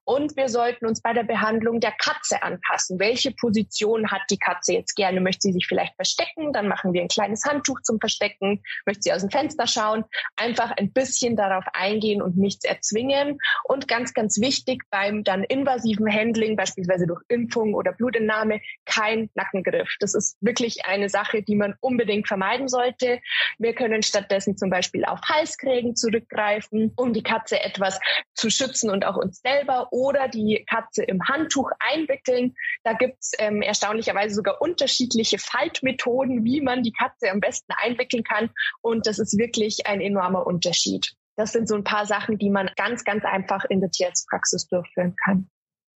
Und 0.04 0.36
wir 0.36 0.50
sollten 0.50 0.84
uns 0.84 1.00
bei 1.00 1.14
der 1.14 1.22
Behandlung 1.22 1.80
der 1.80 1.92
Katze 1.92 2.42
anpassen. 2.42 2.98
Welche 2.98 3.30
Position 3.30 4.10
hat 4.10 4.20
die 4.28 4.36
Katze 4.36 4.74
jetzt 4.74 4.94
gerne? 4.96 5.22
Möchte 5.22 5.48
sie 5.48 5.54
sich 5.54 5.66
vielleicht 5.66 5.94
verstecken? 5.94 6.52
Dann 6.52 6.68
machen 6.68 6.92
wir 6.92 7.00
ein 7.00 7.08
kleines 7.08 7.46
Handtuch 7.46 7.80
zum 7.80 7.98
Verstecken. 7.98 8.62
Möchte 8.84 9.04
sie 9.04 9.12
aus 9.14 9.22
dem 9.22 9.30
Fenster 9.30 9.66
schauen? 9.66 10.04
Einfach 10.36 10.72
ein 10.72 10.92
bisschen 10.92 11.36
darauf 11.36 11.64
eingehen 11.72 12.20
und 12.20 12.36
nichts 12.36 12.66
erzwingen. 12.66 13.38
Und 13.64 13.88
ganz, 13.88 14.12
ganz 14.12 14.42
wichtig 14.42 14.82
beim 14.90 15.24
dann 15.24 15.42
invasiven 15.42 16.12
Handling, 16.12 16.54
beispielsweise 16.54 17.06
durch 17.06 17.22
Impfung 17.28 17.72
oder 17.72 17.92
Blutentnahme, 17.92 18.60
kein 18.84 19.30
Nackengriff. 19.34 19.88
Das 20.00 20.14
ist 20.14 20.36
wirklich 20.42 20.65
wirklich 20.66 20.84
eine 20.84 21.08
Sache, 21.08 21.42
die 21.42 21.54
man 21.54 21.74
unbedingt 21.80 22.26
vermeiden 22.26 22.68
sollte. 22.68 23.20
Wir 23.58 23.72
können 23.72 24.02
stattdessen 24.02 24.56
zum 24.56 24.68
Beispiel 24.68 25.04
auf 25.04 25.20
Halskrägen 25.22 25.94
zurückgreifen, 25.94 26.92
um 26.96 27.12
die 27.12 27.22
Katze 27.22 27.60
etwas 27.62 28.00
zu 28.34 28.50
schützen 28.50 28.90
und 28.90 29.04
auch 29.04 29.16
uns 29.16 29.40
selber 29.40 29.88
oder 29.92 30.28
die 30.28 30.64
Katze 30.68 31.04
im 31.04 31.22
Handtuch 31.28 31.70
einwickeln. 31.78 32.54
Da 32.82 32.94
gibt 32.94 33.18
es 33.20 33.32
ähm, 33.38 33.62
erstaunlicherweise 33.62 34.34
sogar 34.34 34.60
unterschiedliche 34.60 35.38
Faltmethoden, 35.38 36.44
wie 36.44 36.60
man 36.60 36.82
die 36.82 36.92
Katze 36.92 37.30
am 37.30 37.38
besten 37.38 37.72
einwickeln 37.76 38.24
kann. 38.24 38.50
Und 38.82 39.06
das 39.06 39.20
ist 39.20 39.38
wirklich 39.38 39.86
ein 39.86 40.00
enormer 40.00 40.46
Unterschied. 40.46 41.12
Das 41.36 41.52
sind 41.52 41.68
so 41.68 41.76
ein 41.76 41.84
paar 41.84 42.06
Sachen, 42.06 42.38
die 42.38 42.50
man 42.50 42.70
ganz, 42.76 43.04
ganz 43.04 43.24
einfach 43.24 43.64
in 43.68 43.80
der 43.80 43.90
Tierarztpraxis 43.90 44.66
durchführen 44.66 45.14
kann. 45.22 45.48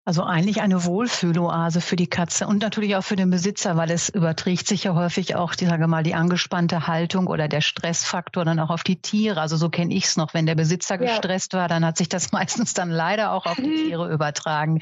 Also 0.05 0.23
eigentlich 0.23 0.61
eine 0.61 0.85
Wohlfühloase 0.85 1.81
für 1.81 1.95
die 1.95 2.07
Katze 2.07 2.47
und 2.47 2.61
natürlich 2.61 2.95
auch 2.95 3.03
für 3.03 3.15
den 3.15 3.29
Besitzer, 3.29 3.77
weil 3.77 3.91
es 3.91 4.09
überträgt 4.09 4.67
sich 4.67 4.85
ja 4.85 4.95
häufig 4.95 5.35
auch, 5.35 5.53
die 5.53 5.65
sage 5.65 5.87
mal, 5.87 6.03
die 6.03 6.15
angespannte 6.15 6.87
Haltung 6.87 7.27
oder 7.27 7.47
der 7.47 7.61
Stressfaktor 7.61 8.43
dann 8.43 8.59
auch 8.59 8.71
auf 8.71 8.83
die 8.83 9.01
Tiere. 9.01 9.39
Also 9.39 9.55
so 9.55 9.69
kenne 9.69 9.93
ich 9.93 10.05
es 10.05 10.17
noch. 10.17 10.33
Wenn 10.33 10.45
der 10.45 10.55
Besitzer 10.55 10.95
ja. 10.95 11.11
gestresst 11.11 11.53
war, 11.53 11.67
dann 11.67 11.85
hat 11.85 11.97
sich 11.97 12.09
das 12.09 12.31
meistens 12.33 12.73
dann 12.73 12.89
leider 12.89 13.31
auch 13.33 13.45
auf 13.45 13.57
die. 13.57 13.79
Tiere 13.89 14.11
übertragen. 14.11 14.79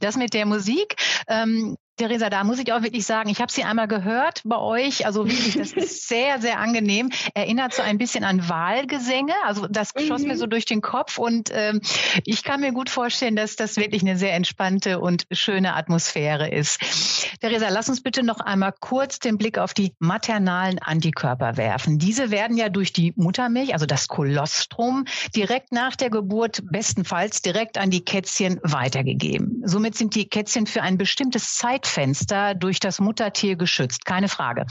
Das 0.00 0.16
mit 0.16 0.34
der 0.34 0.46
Musik, 0.46 0.96
ähm, 1.28 1.76
Theresa, 1.96 2.28
da 2.28 2.42
muss 2.42 2.58
ich 2.58 2.72
auch 2.72 2.82
wirklich 2.82 3.06
sagen, 3.06 3.28
ich 3.30 3.40
habe 3.40 3.52
sie 3.52 3.62
einmal 3.62 3.86
gehört 3.86 4.42
bei 4.44 4.58
euch. 4.58 5.06
Also 5.06 5.28
wirklich, 5.28 5.56
das 5.56 5.72
ist 5.72 6.08
sehr, 6.08 6.40
sehr 6.40 6.58
angenehm. 6.58 7.10
Erinnert 7.34 7.72
so 7.72 7.82
ein 7.82 7.98
bisschen 7.98 8.24
an 8.24 8.48
Wahlgesänge. 8.48 9.32
Also 9.44 9.68
das 9.68 9.92
schoss 9.96 10.22
mhm. 10.22 10.28
mir 10.28 10.36
so 10.36 10.46
durch 10.46 10.64
den 10.64 10.80
Kopf 10.80 11.18
und 11.18 11.50
ähm, 11.52 11.80
ich 12.24 12.42
kann 12.42 12.60
mir 12.60 12.72
gut 12.72 12.90
vorstellen, 12.90 13.36
dass 13.36 13.54
das 13.54 13.76
wirklich 13.76 14.02
eine 14.02 14.16
sehr 14.16 14.34
entspannte 14.34 14.98
und 14.98 15.26
schöne 15.30 15.74
Atmosphäre 15.74 16.50
ist. 16.50 16.80
Theresa, 17.40 17.68
lass 17.68 17.88
uns 17.88 18.02
bitte 18.02 18.24
noch 18.24 18.40
einmal 18.40 18.74
kurz 18.80 19.20
den 19.20 19.38
Blick 19.38 19.58
auf 19.58 19.72
die 19.72 19.94
maternalen 20.00 20.80
Antikörper 20.80 21.56
werfen. 21.56 21.98
Diese 21.98 22.30
werden 22.32 22.56
ja 22.56 22.70
durch 22.70 22.92
die 22.92 23.12
Muttermilch, 23.16 23.72
also 23.72 23.86
das 23.86 24.08
Kolostrum, 24.08 25.04
direkt 25.36 25.72
nach 25.72 25.94
der 25.94 26.10
Geburt 26.10 26.62
bestenfalls 26.70 27.40
direkt 27.42 27.78
an 27.78 27.90
die 27.90 28.04
Kätzchen 28.04 28.58
weitergegeben. 28.62 29.53
Somit 29.64 29.96
sind 29.96 30.14
die 30.14 30.28
Kätzchen 30.28 30.66
für 30.66 30.82
ein 30.82 30.98
bestimmtes 30.98 31.56
Zeit 31.56 31.74
Zeitfenster 31.74 32.54
durch 32.54 32.78
das 32.78 33.00
Muttertier 33.00 33.56
geschützt, 33.56 34.04
keine 34.04 34.28
Frage. 34.28 34.66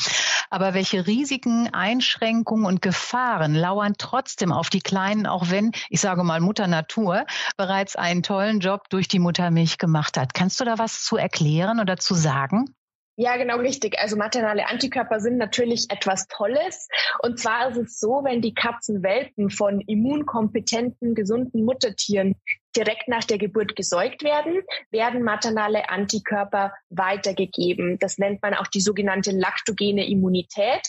Aber 0.49 0.73
welche 0.73 1.05
Risiken, 1.05 1.69
Einschränkungen 1.73 2.65
und 2.65 2.81
Gefahren 2.81 3.55
lauern 3.55 3.95
trotzdem 3.97 4.51
auf 4.51 4.69
die 4.69 4.79
Kleinen, 4.79 5.25
auch 5.25 5.49
wenn, 5.49 5.71
ich 5.89 5.99
sage 5.99 6.23
mal, 6.23 6.39
Mutter 6.39 6.67
Natur 6.67 7.25
bereits 7.57 7.95
einen 7.95 8.23
tollen 8.23 8.59
Job 8.61 8.89
durch 8.89 9.07
die 9.07 9.19
Muttermilch 9.19 9.77
gemacht 9.77 10.17
hat? 10.17 10.33
Kannst 10.33 10.59
du 10.61 10.65
da 10.65 10.77
was 10.77 11.03
zu 11.03 11.17
erklären 11.17 11.79
oder 11.79 11.97
zu 11.97 12.13
sagen? 12.13 12.73
Ja, 13.15 13.37
genau 13.37 13.57
richtig. 13.57 13.99
Also 13.99 14.15
maternale 14.15 14.67
Antikörper 14.67 15.19
sind 15.19 15.37
natürlich 15.37 15.85
etwas 15.89 16.27
Tolles. 16.27 16.87
Und 17.21 17.37
zwar 17.39 17.69
ist 17.69 17.77
es 17.77 17.99
so, 17.99 18.21
wenn 18.23 18.41
die 18.41 18.53
Katzenwelpen 18.53 19.49
von 19.49 19.81
immunkompetenten, 19.81 21.13
gesunden 21.13 21.63
Muttertieren 21.63 22.35
direkt 22.75 23.07
nach 23.07 23.23
der 23.23 23.37
Geburt 23.37 23.75
gesäugt 23.75 24.23
werden, 24.23 24.61
werden 24.91 25.23
maternale 25.23 25.89
Antikörper 25.89 26.73
weitergegeben. 26.89 27.97
Das 27.99 28.17
nennt 28.17 28.41
man 28.41 28.53
auch 28.53 28.67
die 28.67 28.81
sogenannte 28.81 29.31
laktogene 29.31 30.07
Immunität. 30.07 30.81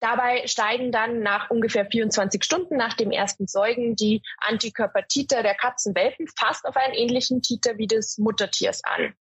Dabei 0.00 0.46
steigen 0.46 0.92
dann 0.92 1.20
nach 1.20 1.50
ungefähr 1.50 1.86
24 1.86 2.42
Stunden 2.42 2.76
nach 2.76 2.94
dem 2.94 3.10
ersten 3.10 3.46
Säugen 3.46 3.96
die 3.96 4.22
Antikörpertiter 4.38 5.42
der 5.42 5.54
Katzenwelpen 5.54 6.26
fast 6.38 6.64
auf 6.64 6.76
einen 6.76 6.94
ähnlichen 6.94 7.42
Titer 7.42 7.76
wie 7.76 7.86
des 7.86 8.18
Muttertiers 8.18 8.82
an. 8.84 9.14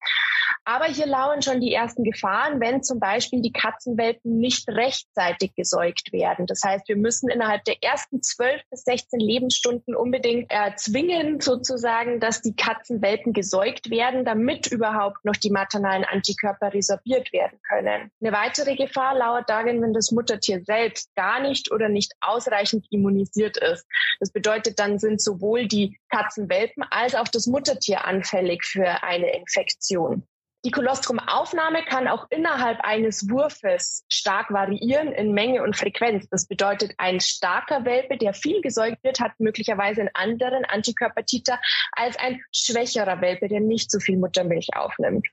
Aber 0.65 0.85
hier 0.85 1.07
lauern 1.07 1.41
schon 1.41 1.61
die 1.61 1.73
ersten 1.73 2.03
Gefahren, 2.03 2.59
wenn 2.59 2.83
zum 2.83 2.99
Beispiel 2.99 3.41
die 3.41 3.51
Katzenwelpen 3.51 4.37
nicht 4.37 4.67
rechtzeitig 4.69 5.55
gesäugt 5.55 6.13
werden. 6.13 6.45
Das 6.45 6.61
heißt, 6.63 6.87
wir 6.87 6.95
müssen 6.95 7.29
innerhalb 7.29 7.63
der 7.65 7.81
ersten 7.81 8.21
12 8.21 8.61
bis 8.69 8.83
16 8.83 9.19
Lebensstunden 9.19 9.95
unbedingt 9.95 10.51
erzwingen, 10.51 11.39
sozusagen, 11.41 12.19
dass 12.19 12.41
die 12.41 12.55
Katzenwelpen 12.55 13.33
gesäugt 13.33 13.89
werden, 13.89 14.25
damit 14.25 14.67
überhaupt 14.67 15.25
noch 15.25 15.35
die 15.35 15.49
maternalen 15.49 16.05
Antikörper 16.05 16.73
resorbiert 16.73 17.33
werden 17.33 17.59
können. 17.67 18.11
Eine 18.21 18.31
weitere 18.31 18.75
Gefahr 18.75 19.15
lauert 19.15 19.49
darin, 19.49 19.81
wenn 19.81 19.93
das 19.93 20.11
Muttertier 20.11 20.67
selbst 20.69 21.15
gar 21.15 21.39
nicht 21.39 21.71
oder 21.71 21.89
nicht 21.89 22.13
ausreichend 22.21 22.85
immunisiert 22.91 23.57
ist. 23.57 23.87
Das 24.19 24.31
bedeutet, 24.31 24.77
dann 24.77 24.99
sind 24.99 25.19
sowohl 25.19 25.67
die 25.67 25.97
Katzenwelpen 26.09 26.83
als 26.91 27.15
auch 27.15 27.27
das 27.27 27.47
Muttertier 27.47 28.05
anfällig 28.05 28.63
für 28.65 29.01
eine 29.01 29.35
Infektion. 29.35 30.27
Die 30.65 30.71
Kolostrumaufnahme 30.71 31.85
kann 31.85 32.07
auch 32.07 32.27
innerhalb 32.29 32.81
eines 32.81 33.29
Wurfes 33.29 34.03
stark 34.09 34.51
variieren 34.51 35.13
in 35.13 35.31
Menge 35.31 35.63
und 35.63 35.75
Frequenz. 35.75 36.27
Das 36.29 36.47
bedeutet, 36.47 36.93
ein 36.97 37.19
starker 37.19 37.85
Welpe, 37.85 38.17
der 38.17 38.33
viel 38.33 38.61
gesäugt 38.61 39.01
wird, 39.03 39.21
hat 39.21 39.31
möglicherweise 39.39 40.01
einen 40.01 40.09
anderen 40.13 40.65
Antikörpertiter 40.65 41.59
als 41.93 42.17
ein 42.19 42.41
schwächerer 42.53 43.21
Welpe, 43.21 43.47
der 43.47 43.61
nicht 43.61 43.89
so 43.89 43.99
viel 43.99 44.17
Muttermilch 44.17 44.67
aufnimmt. 44.75 45.25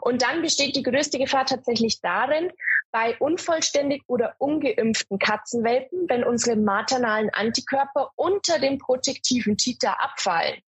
Und 0.00 0.22
dann 0.22 0.42
besteht 0.42 0.76
die 0.76 0.82
größte 0.82 1.18
Gefahr 1.18 1.46
tatsächlich 1.46 2.00
darin, 2.00 2.50
bei 2.90 3.16
unvollständig 3.18 4.02
oder 4.06 4.34
ungeimpften 4.38 5.18
Katzenwelpen, 5.18 6.08
wenn 6.08 6.24
unsere 6.24 6.56
maternalen 6.56 7.30
Antikörper 7.30 8.10
unter 8.16 8.58
dem 8.58 8.78
protektiven 8.78 9.56
Titer 9.56 10.02
abfallen, 10.02 10.60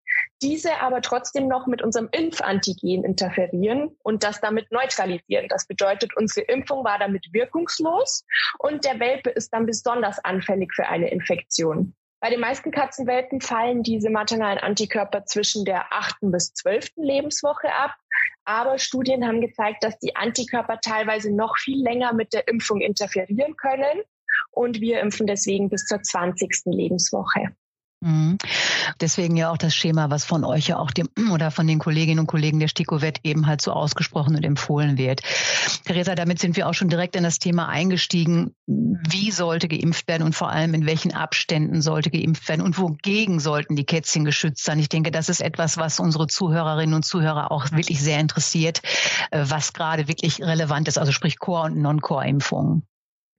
diese 0.41 0.81
aber 0.81 1.01
trotzdem 1.01 1.47
noch 1.47 1.65
mit 1.67 1.81
unserem 1.81 2.09
Impfantigen 2.11 3.05
interferieren 3.05 3.95
und 4.03 4.23
das 4.23 4.41
damit 4.41 4.71
neutralisieren. 4.71 5.47
Das 5.47 5.65
bedeutet, 5.65 6.15
unsere 6.17 6.45
Impfung 6.47 6.83
war 6.83 6.99
damit 6.99 7.25
wirkungslos 7.31 8.25
und 8.57 8.83
der 8.83 8.99
Welpe 8.99 9.29
ist 9.29 9.53
dann 9.53 9.65
besonders 9.65 10.23
anfällig 10.23 10.73
für 10.75 10.87
eine 10.87 11.09
Infektion. 11.09 11.95
Bei 12.21 12.29
den 12.29 12.41
meisten 12.41 12.71
Katzenwelpen 12.71 13.39
fallen 13.39 13.81
diese 13.81 14.09
maternalen 14.09 14.59
Antikörper 14.59 15.25
zwischen 15.25 15.63
der 15.63 15.93
achten 15.93 16.31
bis 16.31 16.53
zwölften 16.53 17.01
Lebenswoche 17.01 17.73
ab. 17.73 17.95
Aber 18.45 18.79
Studien 18.79 19.25
haben 19.25 19.41
gezeigt, 19.41 19.83
dass 19.83 19.97
die 19.99 20.15
Antikörper 20.15 20.79
teilweise 20.81 21.31
noch 21.33 21.57
viel 21.57 21.81
länger 21.81 22.13
mit 22.13 22.33
der 22.33 22.47
Impfung 22.47 22.81
interferieren 22.81 23.55
können. 23.57 24.01
Und 24.51 24.81
wir 24.81 24.99
impfen 25.01 25.27
deswegen 25.27 25.69
bis 25.69 25.85
zur 25.85 26.01
20. 26.01 26.61
Lebenswoche. 26.65 27.55
Mhm. 28.01 28.37
Deswegen 29.01 29.35
ja 29.35 29.51
auch 29.51 29.57
das 29.57 29.75
Schema, 29.75 30.09
was 30.09 30.23
von 30.23 30.45
euch 30.45 30.67
ja 30.67 30.77
auch 30.77 30.91
dem 30.91 31.09
oder 31.33 31.51
von 31.51 31.67
den 31.67 31.79
Kolleginnen 31.79 32.19
und 32.19 32.27
Kollegen 32.27 32.59
der 32.59 32.69
STIKO-Wett 32.69 33.19
eben 33.23 33.45
halt 33.45 33.61
so 33.61 33.73
ausgesprochen 33.73 34.35
und 34.35 34.45
empfohlen 34.45 34.97
wird. 34.97 35.21
Theresa, 35.85 36.15
damit 36.15 36.39
sind 36.39 36.55
wir 36.55 36.69
auch 36.69 36.73
schon 36.73 36.87
direkt 36.87 37.17
in 37.17 37.23
das 37.23 37.39
Thema 37.39 37.67
eingestiegen. 37.67 38.55
Wie 38.67 39.31
sollte 39.31 39.67
geimpft 39.67 40.07
werden 40.07 40.23
und 40.23 40.33
vor 40.33 40.49
allem 40.49 40.73
in 40.73 40.85
welchen 40.85 41.13
Abständen 41.13 41.81
sollte 41.81 42.09
geimpft 42.09 42.47
werden 42.47 42.61
und 42.61 42.77
wogegen 42.77 43.41
sollten 43.41 43.75
die 43.75 43.85
Kätzchen 43.85 44.23
geschützt 44.23 44.63
sein? 44.63 44.79
Ich 44.79 44.89
denke, 44.89 45.11
das 45.11 45.27
ist 45.27 45.41
etwas, 45.41 45.77
was 45.77 45.99
unsere 45.99 46.27
Zuhörerinnen 46.27 46.95
und 46.95 47.03
Zuhörer 47.03 47.51
auch 47.51 47.69
wirklich 47.71 48.01
sehr 48.01 48.19
interessiert, 48.19 48.81
äh, 49.31 49.43
was 49.45 49.73
gerade 49.73 50.07
wirklich 50.07 50.41
relevant 50.41 50.87
ist, 50.87 50.97
also 50.97 51.11
sprich 51.11 51.37
Core- 51.37 51.65
und 51.65 51.81
Non-Core-Impfungen. 51.81 52.83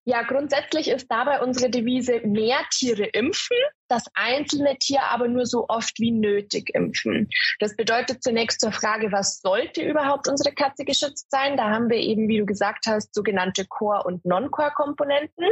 Ja, 0.04 0.22
grundsätzlich 0.22 0.88
ist 0.88 1.10
dabei 1.10 1.40
unsere 1.40 1.70
Devise 1.70 2.20
mehr 2.24 2.58
Tiere 2.70 3.04
impfen, 3.04 3.56
das 3.90 4.04
einzelne 4.14 4.76
Tier 4.78 5.02
aber 5.10 5.28
nur 5.28 5.46
so 5.46 5.66
oft 5.68 5.98
wie 5.98 6.12
nötig 6.12 6.74
impfen. 6.74 7.28
Das 7.58 7.76
bedeutet 7.76 8.22
zunächst 8.22 8.60
zur 8.60 8.72
Frage, 8.72 9.12
was 9.12 9.40
sollte 9.40 9.82
überhaupt 9.82 10.28
unsere 10.28 10.54
Katze 10.54 10.84
geschützt 10.84 11.30
sein? 11.30 11.56
Da 11.56 11.70
haben 11.70 11.90
wir 11.90 11.98
eben, 11.98 12.28
wie 12.28 12.38
du 12.38 12.46
gesagt 12.46 12.86
hast, 12.86 13.14
sogenannte 13.14 13.66
Core- 13.66 14.04
und 14.04 14.24
Non-Core-Komponenten. 14.24 15.46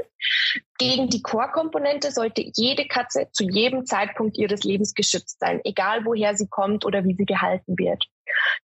Gegen 0.78 1.08
die 1.08 1.22
Core-Komponente 1.22 2.12
sollte 2.12 2.44
jede 2.54 2.86
Katze 2.86 3.28
zu 3.32 3.44
jedem 3.44 3.84
Zeitpunkt 3.84 4.38
ihres 4.38 4.62
Lebens 4.62 4.94
geschützt 4.94 5.40
sein, 5.40 5.60
egal 5.64 6.04
woher 6.04 6.36
sie 6.36 6.48
kommt 6.48 6.84
oder 6.84 7.04
wie 7.04 7.14
sie 7.14 7.26
gehalten 7.26 7.76
wird. 7.76 8.04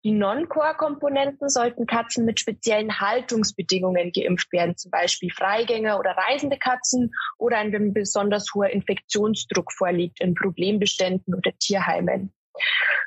Die 0.03 0.11
Non-Core-Komponenten 0.11 1.49
sollten 1.49 1.85
Katzen 1.85 2.25
mit 2.25 2.39
speziellen 2.39 2.99
Haltungsbedingungen 2.99 4.11
geimpft 4.11 4.51
werden, 4.51 4.77
zum 4.77 4.91
Beispiel 4.91 5.31
Freigänger 5.31 5.99
oder 5.99 6.11
reisende 6.11 6.57
Katzen 6.57 7.13
oder 7.37 7.57
ein 7.57 7.93
besonders 7.93 8.53
hoher 8.53 8.69
Infektionsdruck 8.69 9.62
vorliegt 9.71 10.21
in 10.21 10.33
Problembeständen 10.35 11.33
oder 11.33 11.51
Tierheimen. 11.59 12.33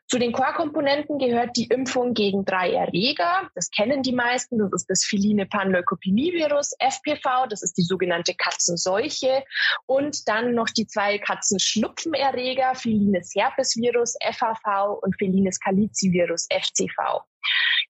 Zu 0.09 0.21
den 0.21 0.31
Core-Komponenten 0.31 1.19
gehört 1.19 1.57
die 1.57 1.67
Impfung 1.67 2.15
gegen 2.15 2.45
drei 2.45 2.73
Erreger. 2.73 3.51
Das 3.57 3.71
kennen 3.71 4.05
die 4.05 4.13
meisten. 4.13 4.59
Das 4.59 4.71
ist 4.73 4.87
das 4.89 5.05
feline 5.05 5.47
Panleukopenie-Virus, 5.47 6.75
FPV. 6.79 7.47
Das 7.49 7.63
ist 7.63 7.77
die 7.77 7.83
sogenannte 7.83 8.35
Katzenseuche. 8.35 9.43
Und 9.87 10.29
dann 10.29 10.55
noch 10.55 10.69
die 10.69 10.87
zwei 10.87 11.19
Katzenschnupfenerreger, 11.19 12.77
felines 12.77 13.35
Herpesvirus, 13.35 14.17
FHV 14.23 15.03
und 15.03 15.17
felines 15.19 15.59
Calici-Virus, 15.59 16.47
FCV. 16.53 17.23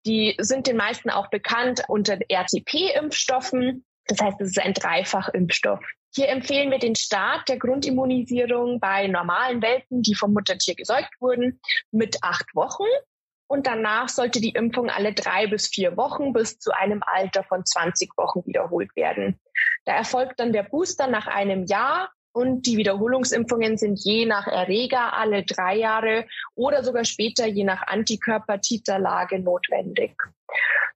Die 0.06 0.36
sind 0.38 0.66
den 0.66 0.76
meisten 0.76 1.10
auch 1.10 1.28
bekannt 1.28 1.82
unter 1.88 2.18
RTP-Impfstoffen. 2.30 3.84
Das 4.08 4.20
heißt, 4.20 4.40
es 4.40 4.50
ist 4.50 4.60
ein 4.60 4.74
Dreifachimpfstoff. 4.74 5.80
Hier 6.14 6.28
empfehlen 6.28 6.70
wir 6.70 6.78
den 6.78 6.94
Start 6.94 7.48
der 7.48 7.58
Grundimmunisierung 7.58 8.80
bei 8.80 9.06
normalen 9.06 9.60
Welpen, 9.60 10.02
die 10.02 10.14
vom 10.14 10.32
Muttertier 10.32 10.74
gesäugt 10.74 11.12
wurden, 11.20 11.60
mit 11.90 12.18
acht 12.22 12.46
Wochen. 12.54 12.84
Und 13.48 13.66
danach 13.66 14.08
sollte 14.08 14.40
die 14.40 14.50
Impfung 14.50 14.90
alle 14.90 15.12
drei 15.12 15.46
bis 15.46 15.68
vier 15.68 15.96
Wochen 15.96 16.32
bis 16.32 16.58
zu 16.58 16.72
einem 16.72 17.02
Alter 17.04 17.44
von 17.44 17.64
20 17.64 18.16
Wochen 18.16 18.44
wiederholt 18.46 18.94
werden. 18.96 19.38
Da 19.84 19.94
erfolgt 19.94 20.40
dann 20.40 20.52
der 20.52 20.64
Booster 20.64 21.06
nach 21.06 21.26
einem 21.26 21.66
Jahr 21.66 22.10
und 22.32 22.66
die 22.66 22.76
Wiederholungsimpfungen 22.76 23.78
sind 23.78 23.98
je 24.02 24.26
nach 24.26 24.46
Erreger 24.46 25.14
alle 25.14 25.44
drei 25.44 25.76
Jahre 25.76 26.26
oder 26.54 26.82
sogar 26.82 27.04
später 27.04 27.46
je 27.46 27.64
nach 27.64 27.86
Antikörpertiterlage 27.86 29.38
notwendig. 29.38 30.12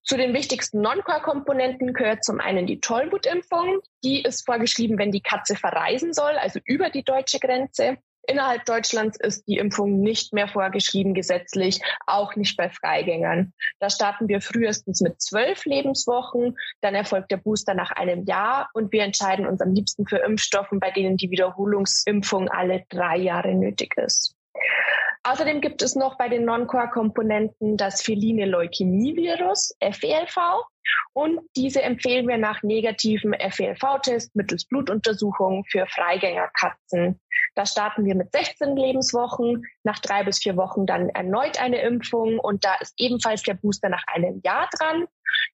Zu 0.03 0.17
den 0.17 0.35
wichtigsten 0.35 0.81
Non-Core-Komponenten 0.81 1.93
gehört 1.93 2.25
zum 2.25 2.41
einen 2.41 2.67
die 2.67 2.81
Tollwutimpfung. 2.81 3.81
Die 4.03 4.23
ist 4.23 4.47
vorgeschrieben, 4.47 4.99
wenn 4.99 5.13
die 5.13 5.23
Katze 5.23 5.57
verreisen 5.57 6.13
soll, 6.15 6.33
also 6.33 6.59
über 6.65 6.91
die 6.91 7.05
deutsche 7.05 7.39
Grenze. 7.39 7.99
Innerhalb 8.27 8.65
Deutschlands 8.65 9.19
ist 9.19 9.47
die 9.49 9.57
Impfung 9.57 10.01
nicht 10.01 10.33
mehr 10.33 10.47
vorgeschrieben 10.47 11.15
gesetzlich, 11.15 11.81
auch 12.07 12.37
nicht 12.37 12.57
bei 12.57 12.71
Freigängern. 12.71 13.53
Da 13.79 13.91
starten 13.91 14.29
wir 14.29 14.41
frühestens 14.41 15.01
mit 15.01 15.21
zwölf 15.21 15.65
Lebenswochen, 15.65 16.57
dann 16.81 16.95
erfolgt 16.95 17.31
der 17.31 17.39
Booster 17.39 17.75
nach 17.75 17.91
einem 17.91 18.25
Jahr 18.25 18.69
und 18.75 18.93
wir 18.93 19.03
entscheiden 19.03 19.47
uns 19.47 19.61
am 19.61 19.73
liebsten 19.73 20.07
für 20.07 20.19
Impfstoffen, 20.19 20.81
bei 20.81 20.91
denen 20.91 21.17
die 21.17 21.31
Wiederholungsimpfung 21.31 22.49
alle 22.49 22.85
drei 22.89 23.17
Jahre 23.17 23.55
nötig 23.55 23.97
ist. 23.97 24.37
Außerdem 25.23 25.61
gibt 25.61 25.83
es 25.83 25.97
noch 25.97 26.17
bei 26.17 26.31
den 26.31 26.47
Non-Core-Komponenten 26.47 27.77
das 27.77 28.01
feline 28.01 28.47
Leukämie-Virus, 28.47 29.77
FELV. 29.81 30.37
Und 31.13 31.41
diese 31.57 31.83
empfehlen 31.83 32.27
wir 32.27 32.39
nach 32.39 32.63
negativen 32.63 33.35
FELV-Test 33.35 34.35
mittels 34.35 34.65
Blutuntersuchung 34.65 35.65
für 35.69 35.87
Freigängerkatzen. 35.87 37.21
Da 37.55 37.67
starten 37.67 38.07
wir 38.07 38.15
mit 38.15 38.33
16 38.33 38.77
Lebenswochen, 38.77 39.67
nach 39.83 39.99
drei 39.99 40.25
bis 40.25 40.39
vier 40.39 40.57
Wochen 40.57 40.87
dann 40.87 41.11
erneut 41.11 41.61
eine 41.61 41.83
Impfung 41.83 42.39
und 42.39 42.65
da 42.65 42.77
ist 42.81 42.95
ebenfalls 42.97 43.43
der 43.43 43.55
Booster 43.55 43.91
nach 43.91 44.05
einem 44.07 44.41
Jahr 44.43 44.71
dran. 44.79 45.07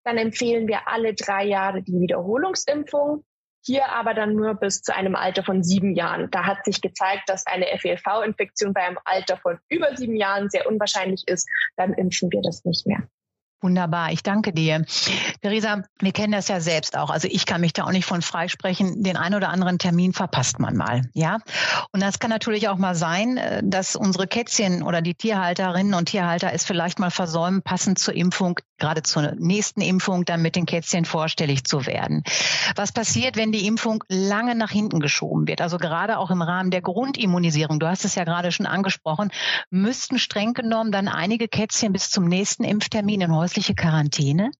Dann 0.05 0.17
empfehlen 0.17 0.69
wir 0.69 0.87
alle 0.87 1.15
drei 1.15 1.45
Jahre 1.45 1.83
die 1.83 2.01
Wiederholungsimpfung 2.01 3.25
hier 3.67 3.89
aber 3.91 4.15
dann 4.15 4.37
nur 4.37 4.55
bis 4.55 4.81
zu 4.81 4.95
einem 4.95 5.17
Alter 5.17 5.43
von 5.43 5.65
sieben 5.65 5.95
Jahren. 5.95 6.31
Da 6.31 6.47
hat 6.47 6.65
sich 6.65 6.81
gezeigt, 6.81 7.25
dass 7.27 7.47
eine 7.47 7.67
FELV-Infektion 7.79 8.73
bei 8.73 8.83
einem 8.83 8.99
Alter 9.05 9.37
von 9.37 9.59
über 9.69 9.97
sieben 9.97 10.17
Jahren 10.17 10.49
sehr 10.49 10.69
unwahrscheinlich 10.69 11.25
ist. 11.27 11.49
Dann 11.77 11.93
impfen 11.93 12.31
wir 12.31 12.43
das 12.43 12.65
nicht 12.65 12.87
mehr. 12.87 13.09
Wunderbar, 13.63 14.13
ich 14.13 14.23
danke 14.23 14.53
dir. 14.53 14.85
Theresa, 15.41 15.83
wir 15.99 16.13
kennen 16.13 16.33
das 16.33 16.49
ja 16.49 16.61
selbst 16.61 16.97
auch. 16.97 17.09
Also 17.09 17.27
ich 17.31 17.47
kann 17.47 17.63
mich 17.63 17.73
da 17.73 17.85
auch 17.85 17.91
nicht 17.91 18.05
von 18.05 18.21
freisprechen. 18.21 19.03
Den 19.03 19.17
einen 19.17 19.35
oder 19.35 19.49
anderen 19.49 19.79
Termin 19.79 20.13
verpasst 20.13 20.59
man 20.61 20.77
mal, 20.77 21.09
ja. 21.15 21.39
Und 21.91 22.03
das 22.03 22.19
kann 22.19 22.29
natürlich 22.29 22.69
auch 22.69 22.77
mal 22.77 22.95
sein, 22.95 23.39
äh, 23.39 23.63
dass 23.65 23.97
unsere 23.97 24.27
Kätzchen 24.27 24.83
oder 24.83 25.01
die 25.01 25.15
Tierhalterinnen 25.15 25.95
und 25.95 26.11
Tierhalter 26.11 26.53
es 26.53 26.67
vielleicht 26.67 26.99
mal 26.99 27.11
versäumen, 27.11 27.63
passend 27.63 27.99
zur 27.99 28.15
Impfung, 28.15 28.61
gerade 28.79 29.03
zur 29.03 29.33
nächsten 29.39 29.81
Impfung, 29.81 30.27
dann 30.27 30.43
mit 30.43 30.55
den 30.55 30.67
Kätzchen 30.67 31.07
vorstellig 31.07 31.65
zu 31.65 31.87
werden. 31.87 32.25
Was 32.75 32.93
passiert, 32.93 33.37
wenn 33.37 33.53
die 33.53 33.67
Impfung 33.67 34.05
lange 34.09 34.55
nach 34.55 34.71
hinten 34.71 35.01
geschoben 35.01 35.49
wird? 35.49 35.63
Also 35.63 35.79
gerade 35.79 36.19
auch 36.19 36.31
im 36.31 36.43
Rahmen 36.43 36.71
der 36.71 36.83
Grundimmunisierung, 36.83 37.81
du 37.81 37.89
hast 37.89 38.05
es 38.05 38.17
ja 38.17 38.25
gerade 38.25 38.53
schon 38.53 38.67
angesprochen, 38.67 39.31
müssten 39.71 40.19
streng 40.19 40.53
genommen 40.53 40.93
dann 40.93 41.09
einige 41.09 41.49
Kätzchen 41.49 41.95
bis 41.95 42.11
zum 42.11 42.27
nächsten 42.27 42.65
Impftermin 42.65 43.23
in 43.23 43.31
häusliche 43.47 43.77
Quarantäne? 43.77 44.51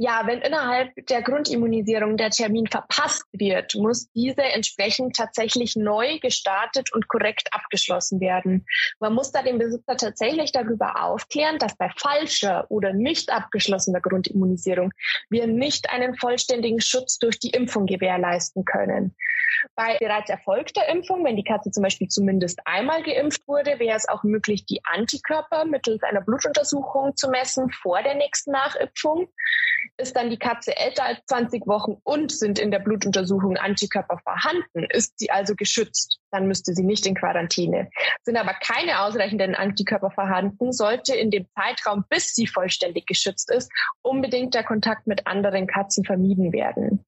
Ja, 0.00 0.22
wenn 0.26 0.42
innerhalb 0.42 0.94
der 1.08 1.22
Grundimmunisierung 1.22 2.16
der 2.16 2.30
Termin 2.30 2.68
verpasst 2.68 3.24
wird, 3.32 3.74
muss 3.74 4.08
diese 4.12 4.44
entsprechend 4.44 5.16
tatsächlich 5.16 5.74
neu 5.74 6.20
gestartet 6.20 6.92
und 6.92 7.08
korrekt 7.08 7.48
abgeschlossen 7.50 8.20
werden. 8.20 8.64
Man 9.00 9.14
muss 9.14 9.32
da 9.32 9.42
den 9.42 9.58
Besitzer 9.58 9.96
tatsächlich 9.96 10.52
darüber 10.52 11.02
aufklären, 11.02 11.58
dass 11.58 11.76
bei 11.76 11.90
falscher 11.96 12.70
oder 12.70 12.92
nicht 12.92 13.32
abgeschlossener 13.32 14.00
Grundimmunisierung 14.00 14.92
wir 15.30 15.48
nicht 15.48 15.90
einen 15.90 16.14
vollständigen 16.14 16.80
Schutz 16.80 17.18
durch 17.18 17.40
die 17.40 17.50
Impfung 17.50 17.86
gewährleisten 17.86 18.64
können. 18.64 19.16
Bei 19.74 19.96
bereits 19.98 20.30
erfolgter 20.30 20.88
Impfung, 20.88 21.24
wenn 21.24 21.34
die 21.34 21.42
Katze 21.42 21.72
zum 21.72 21.82
Beispiel 21.82 22.06
zumindest 22.06 22.60
einmal 22.64 23.02
geimpft 23.02 23.48
wurde, 23.48 23.80
wäre 23.80 23.96
es 23.96 24.08
auch 24.08 24.22
möglich, 24.22 24.64
die 24.66 24.80
Antikörper 24.84 25.64
mittels 25.64 26.04
einer 26.04 26.20
Blutuntersuchung 26.20 27.16
zu 27.16 27.28
messen 27.30 27.68
vor 27.72 28.00
der 28.02 28.14
nächsten 28.14 28.52
Nachimpfung. 28.52 29.28
Ist 30.00 30.14
dann 30.14 30.30
die 30.30 30.38
Katze 30.38 30.76
älter 30.76 31.04
als 31.04 31.18
20 31.26 31.66
Wochen 31.66 31.96
und 32.04 32.30
sind 32.30 32.60
in 32.60 32.70
der 32.70 32.78
Blutuntersuchung 32.78 33.56
Antikörper 33.56 34.18
vorhanden, 34.18 34.86
ist 34.90 35.18
sie 35.18 35.30
also 35.30 35.56
geschützt, 35.56 36.20
dann 36.30 36.46
müsste 36.46 36.72
sie 36.72 36.84
nicht 36.84 37.04
in 37.04 37.16
Quarantäne. 37.16 37.90
Sind 38.22 38.36
aber 38.36 38.54
keine 38.54 39.00
ausreichenden 39.00 39.56
Antikörper 39.56 40.12
vorhanden, 40.12 40.72
sollte 40.72 41.16
in 41.16 41.32
dem 41.32 41.46
Zeitraum, 41.54 42.04
bis 42.08 42.32
sie 42.32 42.46
vollständig 42.46 43.06
geschützt 43.06 43.50
ist, 43.50 43.72
unbedingt 44.02 44.54
der 44.54 44.62
Kontakt 44.62 45.08
mit 45.08 45.26
anderen 45.26 45.66
Katzen 45.66 46.04
vermieden 46.04 46.52
werden. 46.52 47.04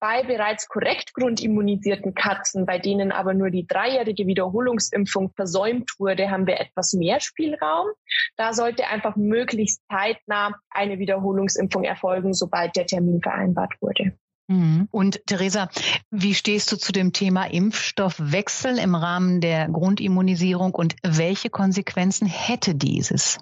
Bei 0.00 0.22
bereits 0.22 0.68
korrekt 0.68 1.12
grundimmunisierten 1.14 2.14
Katzen, 2.14 2.66
bei 2.66 2.78
denen 2.78 3.10
aber 3.10 3.34
nur 3.34 3.50
die 3.50 3.66
dreijährige 3.66 4.26
Wiederholungsimpfung 4.26 5.32
versäumt 5.34 5.90
wurde, 5.98 6.30
haben 6.30 6.46
wir 6.46 6.60
etwas 6.60 6.92
mehr 6.92 7.20
Spielraum. 7.20 7.88
Da 8.36 8.52
sollte 8.52 8.86
einfach 8.86 9.16
möglichst 9.16 9.82
zeitnah 9.90 10.54
eine 10.70 10.98
Wiederholungsimpfung 10.98 11.82
erfolgen, 11.82 12.32
sobald 12.32 12.76
der 12.76 12.86
Termin 12.86 13.20
vereinbart 13.20 13.74
wurde. 13.80 14.16
Mhm. 14.48 14.88
Und 14.90 15.20
Theresa, 15.26 15.68
wie 16.10 16.34
stehst 16.34 16.72
du 16.72 16.76
zu 16.76 16.92
dem 16.92 17.12
Thema 17.12 17.44
Impfstoffwechsel 17.44 18.78
im 18.78 18.94
Rahmen 18.94 19.40
der 19.40 19.68
Grundimmunisierung 19.68 20.74
und 20.74 20.96
welche 21.02 21.50
Konsequenzen 21.50 22.26
hätte 22.26 22.74
dieses? 22.74 23.38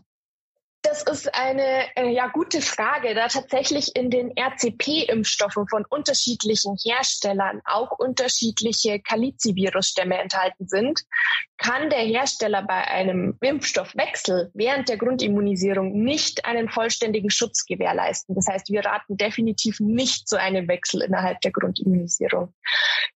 Das 0.88 1.02
ist 1.02 1.34
eine 1.34 1.84
äh, 1.96 2.10
ja 2.12 2.28
gute 2.28 2.62
Frage, 2.62 3.16
da 3.16 3.26
tatsächlich 3.26 3.96
in 3.96 4.08
den 4.08 4.30
RCP-Impfstoffen 4.38 5.66
von 5.68 5.84
unterschiedlichen 5.88 6.76
Herstellern 6.76 7.60
auch 7.64 7.90
unterschiedliche 7.98 9.00
Kalizivirusstämme 9.00 10.16
enthalten 10.16 10.68
sind, 10.68 11.02
kann 11.58 11.90
der 11.90 12.00
Hersteller 12.00 12.62
bei 12.62 12.86
einem 12.86 13.36
Impfstoffwechsel 13.40 14.52
während 14.54 14.88
der 14.88 14.96
Grundimmunisierung 14.96 16.04
nicht 16.04 16.44
einen 16.44 16.68
vollständigen 16.68 17.30
Schutz 17.30 17.64
gewährleisten. 17.64 18.36
Das 18.36 18.46
heißt, 18.46 18.70
wir 18.70 18.84
raten 18.84 19.16
definitiv 19.16 19.80
nicht 19.80 20.28
zu 20.28 20.38
einem 20.38 20.68
Wechsel 20.68 21.02
innerhalb 21.02 21.40
der 21.40 21.50
Grundimmunisierung. 21.50 22.54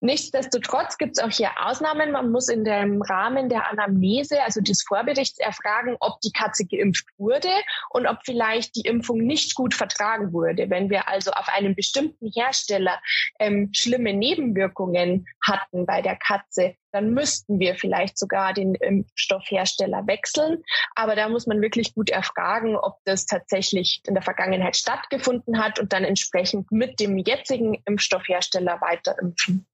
Nichtsdestotrotz 0.01 0.99
gibt 0.99 1.19
es 1.19 1.23
auch 1.23 1.31
hier 1.31 1.51
Ausnahmen. 1.63 2.11
Man 2.11 2.33
muss 2.33 2.49
in 2.49 2.65
dem 2.65 3.03
Rahmen 3.03 3.49
der 3.49 3.71
Anamnese, 3.71 4.43
also 4.43 4.61
des 4.61 4.83
Vorberichts, 4.83 5.39
erfragen, 5.39 5.97
ob 6.01 6.21
die 6.23 6.33
Katze 6.33 6.65
geimpft 6.65 7.07
wurde 7.19 7.60
und 7.91 8.07
ob 8.07 8.19
vielleicht 8.25 8.77
die 8.77 8.89
Impfung 8.89 9.19
nicht 9.19 9.55
gut 9.55 9.75
vertragen 9.75 10.33
wurde. 10.33 10.71
Wenn 10.71 10.91
wir 10.91 11.09
also 11.09 11.31
auf 11.33 11.49
einem 11.49 11.75
bestimmten 11.75 12.31
Hersteller 12.35 13.01
ähm, 13.39 13.71
schlimme 13.73 14.13
Nebenwirkungen 14.13 15.27
hatten 15.43 15.87
bei 15.87 16.03
der 16.03 16.17
Katze, 16.17 16.75
dann 16.93 17.11
müssten 17.11 17.59
wir 17.61 17.77
vielleicht 17.77 18.19
sogar 18.19 18.53
den 18.53 18.75
Impfstoffhersteller 18.75 20.07
wechseln. 20.07 20.63
Aber 20.95 21.15
da 21.15 21.29
muss 21.29 21.47
man 21.47 21.61
wirklich 21.61 21.95
gut 21.95 22.11
erfragen, 22.11 22.77
ob 22.77 22.99
das 23.05 23.27
tatsächlich 23.27 24.01
in 24.07 24.15
der 24.15 24.23
Vergangenheit 24.23 24.77
stattgefunden 24.77 25.63
hat 25.63 25.79
und 25.79 25.93
dann 25.93 26.05
entsprechend 26.05 26.71
mit 26.73 27.01
dem 27.01 27.19
jetzigen 27.19 27.81
Impfstoffhersteller 27.85 28.81
weiter 28.81 29.17
impfen. 29.21 29.67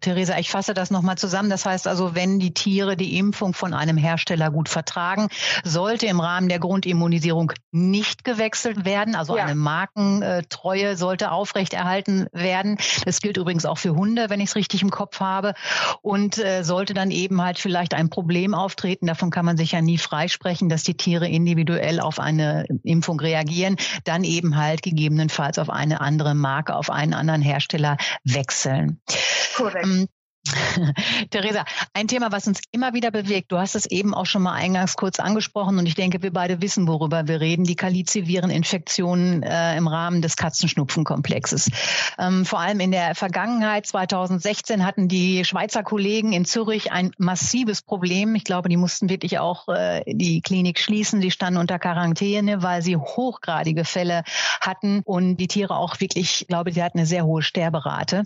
Theresa, 0.00 0.38
ich 0.38 0.50
fasse 0.50 0.74
das 0.74 0.90
nochmal 0.90 1.16
zusammen. 1.16 1.50
Das 1.50 1.64
heißt 1.64 1.88
also, 1.88 2.14
wenn 2.14 2.38
die 2.38 2.52
Tiere 2.52 2.96
die 2.96 3.18
Impfung 3.18 3.54
von 3.54 3.74
einem 3.74 3.96
Hersteller 3.96 4.50
gut 4.50 4.68
vertragen, 4.68 5.28
sollte 5.64 6.06
im 6.06 6.20
Rahmen 6.20 6.48
der 6.48 6.58
Grundimmunisierung 6.58 7.52
nicht 7.72 8.22
gewechselt 8.22 8.84
werden. 8.84 9.14
Also 9.14 9.36
ja. 9.36 9.44
eine 9.44 9.54
Markentreue 9.54 10.96
sollte 10.96 11.30
aufrechterhalten 11.30 12.26
werden. 12.32 12.76
Das 13.04 13.20
gilt 13.20 13.36
übrigens 13.36 13.64
auch 13.64 13.78
für 13.78 13.94
Hunde, 13.94 14.28
wenn 14.28 14.40
ich 14.40 14.50
es 14.50 14.56
richtig 14.56 14.82
im 14.82 14.90
Kopf 14.90 15.20
habe. 15.20 15.54
Und 16.02 16.38
äh, 16.38 16.62
sollte 16.62 16.92
dann 16.94 17.10
eben 17.10 17.42
halt 17.42 17.58
vielleicht 17.58 17.94
ein 17.94 18.10
Problem 18.10 18.54
auftreten, 18.54 19.06
davon 19.06 19.30
kann 19.30 19.44
man 19.44 19.56
sich 19.56 19.72
ja 19.72 19.80
nie 19.80 19.98
freisprechen, 19.98 20.68
dass 20.68 20.82
die 20.82 20.96
Tiere 20.96 21.28
individuell 21.28 22.00
auf 22.00 22.20
eine 22.20 22.66
Impfung 22.82 23.18
reagieren, 23.18 23.76
dann 24.04 24.24
eben 24.24 24.56
halt 24.56 24.82
gegebenenfalls 24.82 25.58
auf 25.58 25.70
eine 25.70 26.00
andere 26.00 26.34
Marke, 26.34 26.74
auf 26.76 26.90
einen 26.90 27.14
anderen 27.14 27.42
Hersteller 27.42 27.96
wechseln. 28.24 29.00
Korrekt. 29.56 29.85
Ähm, 29.86 30.08
Theresa, 31.30 31.64
ein 31.92 32.08
Thema, 32.08 32.32
was 32.32 32.46
uns 32.46 32.60
immer 32.70 32.94
wieder 32.94 33.10
bewegt, 33.10 33.52
du 33.52 33.58
hast 33.58 33.74
es 33.74 33.86
eben 33.86 34.14
auch 34.14 34.26
schon 34.26 34.42
mal 34.42 34.52
eingangs 34.52 34.96
kurz 34.96 35.18
angesprochen 35.18 35.78
und 35.78 35.86
ich 35.86 35.94
denke, 35.94 36.22
wir 36.22 36.32
beide 36.32 36.62
wissen, 36.62 36.86
worüber 36.86 37.26
wir 37.28 37.40
reden, 37.40 37.64
die 37.64 37.76
Kalizivireninfektionen 37.76 39.42
äh, 39.42 39.76
im 39.76 39.88
Rahmen 39.88 40.22
des 40.22 40.36
Katzenschnupfenkomplexes. 40.36 41.70
Ähm, 42.18 42.44
vor 42.44 42.60
allem 42.60 42.80
in 42.80 42.90
der 42.90 43.14
Vergangenheit, 43.14 43.86
2016, 43.86 44.84
hatten 44.84 45.08
die 45.08 45.44
Schweizer 45.44 45.82
Kollegen 45.82 46.32
in 46.32 46.44
Zürich 46.44 46.92
ein 46.92 47.12
massives 47.18 47.82
Problem. 47.82 48.34
Ich 48.34 48.44
glaube, 48.44 48.68
die 48.68 48.76
mussten 48.76 49.08
wirklich 49.08 49.38
auch 49.38 49.68
äh, 49.68 50.02
die 50.06 50.40
Klinik 50.40 50.78
schließen. 50.78 51.20
Sie 51.20 51.30
standen 51.30 51.58
unter 51.58 51.78
Quarantäne, 51.78 52.62
weil 52.62 52.82
sie 52.82 52.96
hochgradige 52.96 53.84
Fälle 53.84 54.22
hatten 54.60 55.02
und 55.04 55.36
die 55.36 55.48
Tiere 55.48 55.76
auch 55.76 56.00
wirklich, 56.00 56.42
ich 56.42 56.46
glaube, 56.48 56.72
sie 56.72 56.82
hatten 56.82 56.98
eine 56.98 57.06
sehr 57.06 57.24
hohe 57.24 57.42
Sterberate 57.42 58.22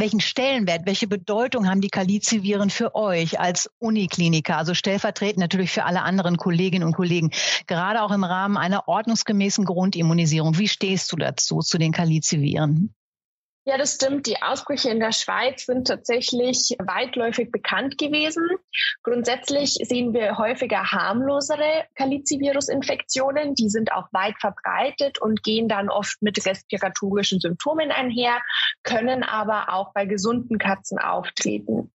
welchen 0.00 0.20
Stellenwert, 0.20 0.86
welche 0.86 1.06
Bedeutung 1.06 1.68
haben 1.68 1.80
die 1.80 1.88
Kaliziviren 1.88 2.70
für 2.70 2.94
euch 2.94 3.38
als 3.38 3.70
Unikliniker, 3.78 4.56
also 4.56 4.74
stellvertretend 4.74 5.38
natürlich 5.38 5.70
für 5.70 5.84
alle 5.84 6.02
anderen 6.02 6.36
Kolleginnen 6.36 6.84
und 6.84 6.94
Kollegen, 6.94 7.30
gerade 7.66 8.02
auch 8.02 8.10
im 8.10 8.24
Rahmen 8.24 8.56
einer 8.56 8.88
ordnungsgemäßen 8.88 9.64
Grundimmunisierung? 9.64 10.58
Wie 10.58 10.68
stehst 10.68 11.12
du 11.12 11.16
dazu, 11.16 11.60
zu 11.60 11.78
den 11.78 11.92
Kaliziviren? 11.92 12.94
Ja, 13.70 13.78
das 13.78 13.94
stimmt. 13.94 14.26
Die 14.26 14.42
Ausbrüche 14.42 14.90
in 14.90 14.98
der 14.98 15.12
Schweiz 15.12 15.66
sind 15.66 15.86
tatsächlich 15.86 16.74
weitläufig 16.80 17.52
bekannt 17.52 17.98
gewesen. 17.98 18.44
Grundsätzlich 19.04 19.74
sehen 19.74 20.12
wir 20.12 20.38
häufiger 20.38 20.90
harmlosere 20.90 21.84
Kalizivirus-Infektionen. 21.94 23.54
Die 23.54 23.68
sind 23.68 23.92
auch 23.92 24.08
weit 24.10 24.34
verbreitet 24.40 25.20
und 25.20 25.44
gehen 25.44 25.68
dann 25.68 25.88
oft 25.88 26.20
mit 26.20 26.44
respiratorischen 26.44 27.38
Symptomen 27.38 27.92
einher, 27.92 28.40
können 28.82 29.22
aber 29.22 29.72
auch 29.72 29.92
bei 29.94 30.04
gesunden 30.04 30.58
Katzen 30.58 30.98
auftreten. 30.98 31.92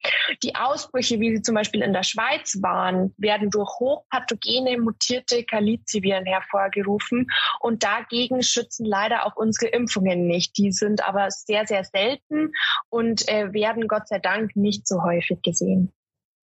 Die 0.42 0.56
Ausbrüche, 0.56 1.20
wie 1.20 1.36
sie 1.36 1.42
zum 1.42 1.54
Beispiel 1.54 1.82
in 1.82 1.92
der 1.92 2.02
Schweiz 2.02 2.58
waren, 2.62 3.14
werden 3.16 3.48
durch 3.48 3.70
hochpathogene 3.78 4.76
mutierte 4.78 5.44
Kaliziviren 5.44 6.26
hervorgerufen 6.26 7.28
und 7.60 7.84
dagegen 7.84 8.42
schützen 8.42 8.86
leider 8.86 9.24
auch 9.24 9.36
unsere 9.36 9.70
Impfungen 9.70 10.26
nicht. 10.26 10.58
Die 10.58 10.72
sind 10.72 11.06
aber 11.06 11.30
sehr, 11.30 11.59
sehr 11.66 11.84
selten 11.84 12.52
und 12.88 13.28
äh, 13.28 13.52
werden 13.52 13.88
Gott 13.88 14.08
sei 14.08 14.18
Dank 14.18 14.56
nicht 14.56 14.86
so 14.86 15.02
häufig 15.02 15.42
gesehen. 15.42 15.92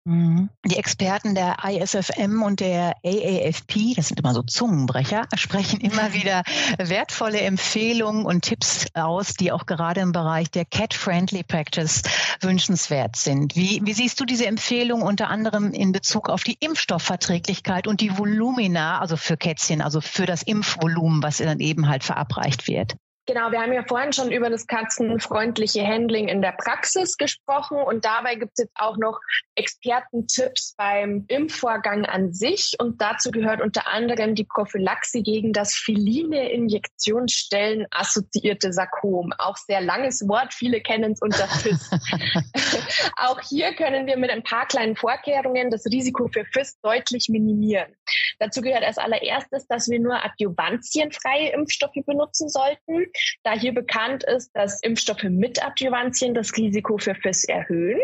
Mhm. 0.07 0.49
Die 0.63 0.77
Experten 0.77 1.35
der 1.35 1.57
ISFM 1.65 2.41
und 2.41 2.61
der 2.61 2.95
AAFP, 3.03 3.93
das 3.93 4.07
sind 4.07 4.17
immer 4.21 4.33
so 4.33 4.41
Zungenbrecher, 4.41 5.27
sprechen 5.35 5.81
immer 5.81 6.13
wieder 6.13 6.43
wertvolle 6.77 7.41
Empfehlungen 7.41 8.25
und 8.25 8.43
Tipps 8.43 8.85
aus, 8.93 9.33
die 9.33 9.51
auch 9.51 9.65
gerade 9.65 9.99
im 9.99 10.13
Bereich 10.13 10.49
der 10.49 10.63
Cat-Friendly 10.63 11.43
Practice 11.43 12.03
wünschenswert 12.39 13.17
sind. 13.17 13.57
Wie, 13.57 13.81
wie 13.83 13.93
siehst 13.93 14.17
du 14.21 14.25
diese 14.25 14.45
Empfehlung 14.45 15.01
unter 15.01 15.29
anderem 15.29 15.73
in 15.73 15.91
Bezug 15.91 16.29
auf 16.29 16.45
die 16.45 16.55
Impfstoffverträglichkeit 16.57 17.85
und 17.85 17.99
die 17.99 18.17
Volumina, 18.17 18.99
also 18.99 19.17
für 19.17 19.35
Kätzchen, 19.35 19.81
also 19.81 19.99
für 19.99 20.25
das 20.25 20.41
Impfvolumen, 20.41 21.21
was 21.21 21.39
dann 21.39 21.59
eben 21.59 21.89
halt 21.89 22.05
verabreicht 22.05 22.69
wird? 22.69 22.95
Genau, 23.27 23.51
wir 23.51 23.61
haben 23.61 23.73
ja 23.73 23.83
vorhin 23.85 24.13
schon 24.13 24.31
über 24.31 24.49
das 24.49 24.67
katzenfreundliche 24.67 25.85
Handling 25.85 26.29
in 26.29 26.41
der 26.41 26.53
Praxis 26.53 27.17
gesprochen 27.17 27.77
und 27.77 28.05
dabei 28.05 28.35
gibt 28.35 28.53
es 28.55 28.63
jetzt 28.63 28.75
auch 28.75 28.95
noch 28.95 29.19
Expertentipps 29.55 30.75
beim 30.77 31.25
Impfvorgang 31.27 32.05
an 32.05 32.31
sich 32.31 32.77
und 32.79 33.01
dazu 33.01 33.31
gehört 33.31 33.59
unter 33.59 33.85
anderem 33.87 34.33
die 34.33 34.45
Prophylaxe 34.45 35.23
gegen 35.23 35.51
das 35.51 35.73
feline 35.73 36.49
Injektionsstellen 36.53 37.85
assoziierte 37.91 38.71
Sarkom. 38.71 39.33
Auch 39.37 39.57
sehr 39.57 39.81
langes 39.81 40.25
Wort, 40.29 40.53
viele 40.53 40.79
kennen 40.79 41.11
es 41.11 41.21
unter 41.21 41.47
FIS. 41.49 41.91
auch 43.17 43.41
hier 43.41 43.73
können 43.73 44.07
wir 44.07 44.15
mit 44.15 44.29
ein 44.29 44.43
paar 44.43 44.67
kleinen 44.67 44.95
Vorkehrungen 44.95 45.69
das 45.69 45.85
Risiko 45.87 46.29
für 46.29 46.45
FIS 46.45 46.79
deutlich 46.81 47.27
minimieren. 47.27 47.93
Dazu 48.39 48.61
gehört 48.61 48.85
als 48.85 48.97
allererstes, 48.97 49.67
dass 49.67 49.89
wir 49.89 49.99
nur 49.99 50.23
adjuvantienfreie 50.23 51.51
Impfstoffe 51.51 52.05
benutzen 52.05 52.47
sollten 52.47 53.07
da 53.43 53.53
hier 53.53 53.73
bekannt 53.73 54.23
ist, 54.23 54.51
dass 54.53 54.81
Impfstoffe 54.81 55.23
mit 55.23 55.63
Adjuvantien 55.63 56.33
das 56.33 56.55
Risiko 56.55 56.97
für 56.97 57.15
FIS 57.15 57.43
erhöhen. 57.45 57.99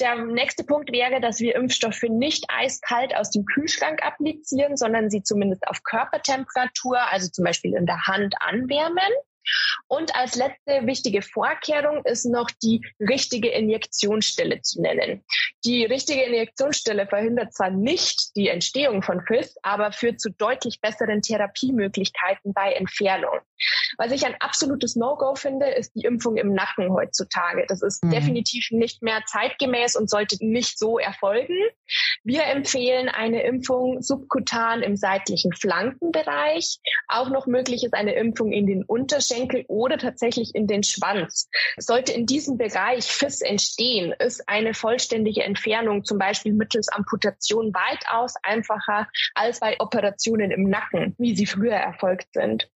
Der 0.00 0.16
nächste 0.16 0.64
Punkt 0.64 0.92
wäre, 0.92 1.20
dass 1.20 1.40
wir 1.40 1.54
Impfstoffe 1.54 2.02
nicht 2.02 2.44
eiskalt 2.48 3.14
aus 3.14 3.30
dem 3.30 3.44
Kühlschrank 3.44 4.04
applizieren, 4.04 4.76
sondern 4.76 5.10
sie 5.10 5.22
zumindest 5.22 5.66
auf 5.68 5.82
Körpertemperatur, 5.82 6.98
also 7.10 7.28
zum 7.28 7.44
Beispiel 7.44 7.74
in 7.74 7.86
der 7.86 8.06
Hand 8.06 8.34
anwärmen. 8.40 9.12
Und 9.88 10.14
als 10.14 10.36
letzte 10.36 10.86
wichtige 10.86 11.22
Vorkehrung 11.22 12.04
ist 12.04 12.24
noch 12.24 12.50
die 12.62 12.80
richtige 13.00 13.48
Injektionsstelle 13.48 14.62
zu 14.62 14.80
nennen. 14.80 15.24
Die 15.64 15.84
richtige 15.84 16.22
Injektionsstelle 16.22 17.06
verhindert 17.06 17.52
zwar 17.54 17.70
nicht 17.70 18.36
die 18.36 18.48
Entstehung 18.48 19.02
von 19.02 19.20
FIS, 19.20 19.56
aber 19.62 19.92
führt 19.92 20.20
zu 20.20 20.30
deutlich 20.30 20.80
besseren 20.80 21.22
Therapiemöglichkeiten 21.22 22.52
bei 22.54 22.72
Entfernung. 22.72 23.40
Was 23.98 24.12
ich 24.12 24.24
ein 24.24 24.36
absolutes 24.40 24.96
No-Go 24.96 25.34
finde, 25.34 25.66
ist 25.66 25.94
die 25.94 26.04
Impfung 26.04 26.36
im 26.36 26.54
Nacken 26.54 26.92
heutzutage. 26.92 27.66
Das 27.68 27.82
ist 27.82 28.02
mhm. 28.04 28.10
definitiv 28.10 28.70
nicht 28.70 29.02
mehr 29.02 29.22
zeitgemäß 29.26 29.96
und 29.96 30.08
sollte 30.08 30.36
nicht 30.40 30.78
so 30.78 30.98
erfolgen. 30.98 31.56
Wir 32.22 32.44
empfehlen 32.44 33.08
eine 33.08 33.42
Impfung 33.42 34.02
subkutan 34.02 34.82
im 34.82 34.96
seitlichen 34.96 35.52
Flankenbereich. 35.52 36.78
Auch 37.08 37.28
noch 37.28 37.46
möglich 37.46 37.84
ist 37.84 37.94
eine 37.94 38.14
Impfung 38.14 38.52
in 38.52 38.66
den 38.66 38.84
Unterschenkel 39.40 39.64
oder 39.68 39.98
tatsächlich 39.98 40.54
in 40.54 40.66
den 40.66 40.82
Schwanz. 40.82 41.48
Sollte 41.78 42.12
in 42.12 42.26
diesem 42.26 42.58
Bereich 42.58 43.04
FIS 43.04 43.40
entstehen, 43.40 44.12
ist 44.18 44.48
eine 44.48 44.74
vollständige 44.74 45.42
Entfernung 45.42 46.04
zum 46.04 46.18
Beispiel 46.18 46.52
mittels 46.52 46.88
Amputation 46.88 47.72
weitaus 47.74 48.34
einfacher 48.42 49.08
als 49.34 49.60
bei 49.60 49.76
Operationen 49.80 50.50
im 50.50 50.68
Nacken, 50.68 51.14
wie 51.18 51.34
sie 51.34 51.46
früher 51.46 51.76
erfolgt 51.76 52.28
sind. 52.32 52.68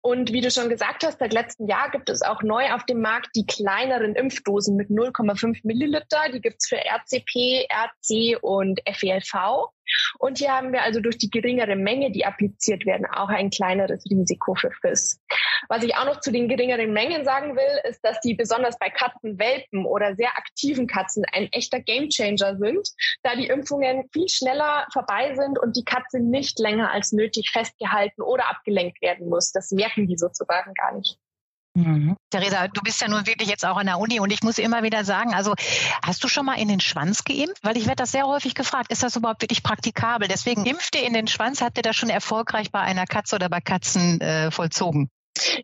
Und 0.00 0.32
wie 0.32 0.40
du 0.40 0.50
schon 0.50 0.68
gesagt 0.68 1.04
hast, 1.04 1.18
seit 1.18 1.32
letztem 1.32 1.66
Jahr 1.68 1.90
gibt 1.90 2.08
es 2.08 2.22
auch 2.22 2.42
neu 2.42 2.72
auf 2.72 2.84
dem 2.84 3.00
Markt 3.00 3.30
die 3.34 3.46
kleineren 3.46 4.14
Impfdosen 4.14 4.76
mit 4.76 4.90
0,5 4.90 5.60
Milliliter. 5.62 6.22
Die 6.32 6.40
gibt's 6.40 6.68
für 6.68 6.78
RCP, 6.78 7.66
RC 7.70 8.42
und 8.42 8.80
FELV. 8.86 9.70
Und 10.18 10.38
hier 10.38 10.52
haben 10.52 10.72
wir 10.72 10.82
also 10.82 11.00
durch 11.00 11.18
die 11.18 11.30
geringere 11.30 11.76
Menge, 11.76 12.10
die 12.10 12.24
appliziert 12.24 12.86
werden, 12.86 13.06
auch 13.06 13.28
ein 13.28 13.50
kleineres 13.50 14.04
Risiko 14.10 14.54
für 14.54 14.70
FIS. 14.80 15.20
Was 15.68 15.82
ich 15.82 15.96
auch 15.96 16.06
noch 16.06 16.20
zu 16.20 16.30
den 16.30 16.48
geringeren 16.48 16.92
Mengen 16.92 17.24
sagen 17.24 17.56
will, 17.56 17.90
ist, 17.90 18.04
dass 18.04 18.20
die 18.20 18.34
besonders 18.34 18.78
bei 18.78 18.90
Katzenwelpen 18.90 19.84
oder 19.86 20.14
sehr 20.14 20.36
aktiven 20.36 20.86
Katzen 20.86 21.24
ein 21.32 21.48
echter 21.52 21.80
Gamechanger 21.80 22.56
sind, 22.58 22.88
da 23.22 23.34
die 23.36 23.46
Impfungen 23.46 24.08
viel 24.12 24.28
schneller 24.28 24.86
vorbei 24.92 25.34
sind 25.34 25.58
und 25.58 25.76
die 25.76 25.84
Katze 25.84 26.20
nicht 26.20 26.58
länger 26.58 26.90
als 26.90 27.12
nötig 27.12 27.50
festgehalten 27.50 28.22
oder 28.22 28.50
abgelenkt 28.50 29.00
werden 29.02 29.28
muss. 29.28 29.52
Das 29.52 29.70
merken 29.70 30.06
die 30.06 30.16
sozusagen 30.16 30.74
gar 30.74 30.94
nicht. 30.94 31.18
Mhm. 31.76 32.16
Theresa, 32.30 32.68
du 32.68 32.80
bist 32.82 33.00
ja 33.00 33.08
nun 33.08 33.26
wirklich 33.26 33.48
jetzt 33.48 33.66
auch 33.66 33.76
an 33.76 33.86
der 33.86 33.98
Uni 33.98 34.20
und 34.20 34.32
ich 34.32 34.42
muss 34.42 34.58
immer 34.58 34.84
wieder 34.84 35.04
sagen, 35.04 35.34
also 35.34 35.54
hast 36.04 36.22
du 36.22 36.28
schon 36.28 36.46
mal 36.46 36.54
in 36.54 36.68
den 36.68 36.80
Schwanz 36.80 37.24
geimpft? 37.24 37.58
Weil 37.62 37.76
ich 37.76 37.86
werde 37.86 37.96
das 37.96 38.12
sehr 38.12 38.26
häufig 38.26 38.54
gefragt, 38.54 38.92
ist 38.92 39.02
das 39.02 39.16
überhaupt 39.16 39.42
wirklich 39.42 39.62
praktikabel? 39.64 40.28
Deswegen 40.28 40.66
impft 40.66 40.94
ihr 40.94 41.04
in 41.04 41.14
den 41.14 41.26
Schwanz, 41.26 41.62
habt 41.62 41.76
ihr 41.76 41.82
das 41.82 41.96
schon 41.96 42.10
erfolgreich 42.10 42.70
bei 42.70 42.80
einer 42.80 43.06
Katze 43.06 43.34
oder 43.36 43.48
bei 43.48 43.60
Katzen 43.60 44.20
äh, 44.20 44.52
vollzogen? 44.52 45.10